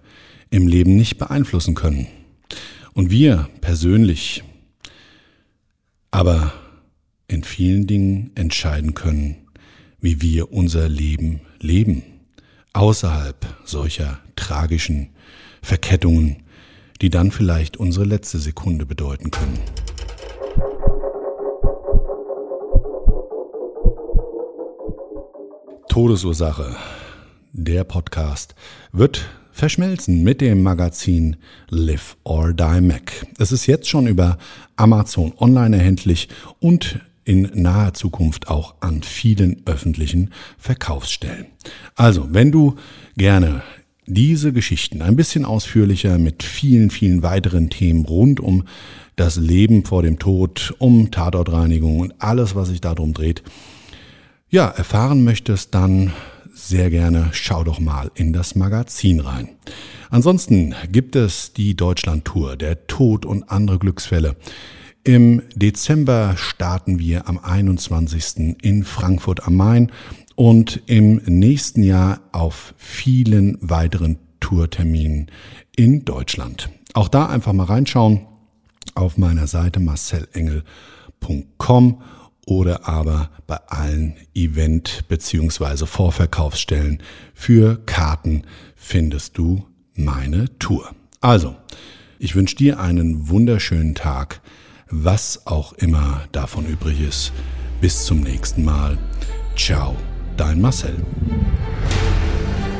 im 0.49 0.67
Leben 0.67 0.95
nicht 0.95 1.17
beeinflussen 1.17 1.75
können. 1.75 2.07
und 2.93 3.11
wir 3.11 3.47
persönlich 3.61 4.43
aber 6.09 6.51
in 7.27 7.43
vielen 7.43 7.85
Dingen 7.85 8.31
entscheiden 8.33 8.95
können, 8.95 9.35
wie 9.99 10.21
wir 10.21 10.51
unser 10.51 10.89
Leben 10.89 11.41
leben, 11.59 12.01
außerhalb 12.73 13.45
solcher 13.65 14.19
tragischen 14.35 15.09
Verkettungen, 15.61 16.43
die 17.01 17.11
dann 17.11 17.29
vielleicht 17.29 17.77
unsere 17.77 18.05
letzte 18.05 18.39
Sekunde 18.39 18.87
bedeuten 18.87 19.29
können. 19.29 19.59
Todesursache. 25.97 26.75
Der 27.53 27.83
Podcast 27.83 28.53
wird 28.91 29.27
verschmelzen 29.51 30.23
mit 30.23 30.41
dem 30.41 30.61
Magazin 30.61 31.37
Live 31.69 32.17
or 32.23 32.53
Die 32.53 32.81
Mac. 32.81 33.25
Es 33.39 33.51
ist 33.51 33.65
jetzt 33.65 33.89
schon 33.89 34.05
über 34.05 34.37
Amazon 34.75 35.33
online 35.39 35.75
erhältlich 35.75 36.29
und 36.59 36.99
in 37.25 37.49
naher 37.55 37.95
Zukunft 37.95 38.47
auch 38.47 38.75
an 38.79 39.01
vielen 39.01 39.63
öffentlichen 39.65 40.29
Verkaufsstellen. 40.59 41.47
Also, 41.95 42.27
wenn 42.29 42.51
du 42.51 42.75
gerne 43.15 43.63
diese 44.05 44.53
Geschichten 44.53 45.01
ein 45.01 45.15
bisschen 45.15 45.45
ausführlicher 45.45 46.19
mit 46.19 46.43
vielen, 46.43 46.91
vielen 46.91 47.23
weiteren 47.23 47.71
Themen 47.71 48.05
rund 48.05 48.39
um 48.39 48.65
das 49.15 49.37
Leben 49.37 49.83
vor 49.83 50.03
dem 50.03 50.19
Tod, 50.19 50.75
um 50.77 51.09
Tatortreinigung 51.09 52.01
und 52.01 52.13
alles, 52.19 52.53
was 52.53 52.67
sich 52.67 52.81
darum 52.81 53.15
dreht, 53.15 53.41
ja, 54.49 54.67
erfahren 54.67 55.23
möchtest, 55.23 55.75
dann 55.75 56.11
sehr 56.53 56.89
gerne 56.89 57.29
schau 57.33 57.63
doch 57.63 57.79
mal 57.79 58.09
in 58.15 58.33
das 58.33 58.55
Magazin 58.55 59.19
rein. 59.19 59.49
Ansonsten 60.09 60.73
gibt 60.91 61.15
es 61.15 61.53
die 61.53 61.75
Deutschland-Tour, 61.75 62.57
der 62.57 62.87
Tod 62.87 63.25
und 63.25 63.51
andere 63.51 63.77
Glücksfälle. 63.77 64.35
Im 65.03 65.43
Dezember 65.55 66.35
starten 66.37 66.97
wir 66.99 67.29
am 67.29 67.37
21. 67.37 68.57
in 68.61 68.83
Frankfurt 68.83 69.45
am 69.45 69.55
Main 69.55 69.91
und 70.35 70.81
im 70.87 71.17
nächsten 71.25 71.83
Jahr 71.83 72.21
auf 72.31 72.73
vielen 72.77 73.59
weiteren 73.61 74.17
Tourterminen 74.39 75.29
in 75.75 76.05
Deutschland. 76.05 76.69
Auch 76.93 77.09
da 77.09 77.27
einfach 77.27 77.53
mal 77.53 77.65
reinschauen 77.65 78.25
auf 78.95 79.17
meiner 79.17 79.47
Seite 79.47 79.79
marcelengel.com 79.79 82.01
oder 82.47 82.87
aber 82.87 83.29
bei 83.45 83.57
allen 83.67 84.15
Event- 84.33 85.03
bzw. 85.09 85.85
Vorverkaufsstellen 85.85 87.03
für 87.33 87.77
Karten 87.85 88.43
findest 88.75 89.37
du 89.37 89.65
meine 89.93 90.57
Tour. 90.57 90.89
Also, 91.21 91.55
ich 92.19 92.35
wünsche 92.35 92.55
dir 92.55 92.79
einen 92.79 93.29
wunderschönen 93.29 93.95
Tag, 93.95 94.41
was 94.89 95.45
auch 95.45 95.73
immer 95.73 96.21
davon 96.31 96.65
übrig 96.65 97.01
ist. 97.01 97.33
Bis 97.81 98.05
zum 98.05 98.21
nächsten 98.21 98.63
Mal. 98.63 98.97
Ciao, 99.55 99.95
dein 100.37 100.61
Marcel. 100.61 100.95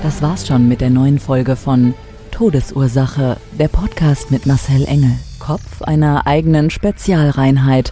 Das 0.01 0.21
war's 0.21 0.47
schon 0.47 0.67
mit 0.69 0.79
der 0.79 0.89
neuen 0.89 1.19
Folge 1.19 1.55
von 1.55 1.93
Todesursache, 2.31 3.37
der 3.59 3.67
Podcast 3.67 4.31
mit 4.31 4.45
Marcel 4.45 4.85
Engel, 4.85 5.11
Kopf 5.39 5.81
einer 5.81 6.25
eigenen 6.25 6.69
Spezialreinheit 6.69 7.91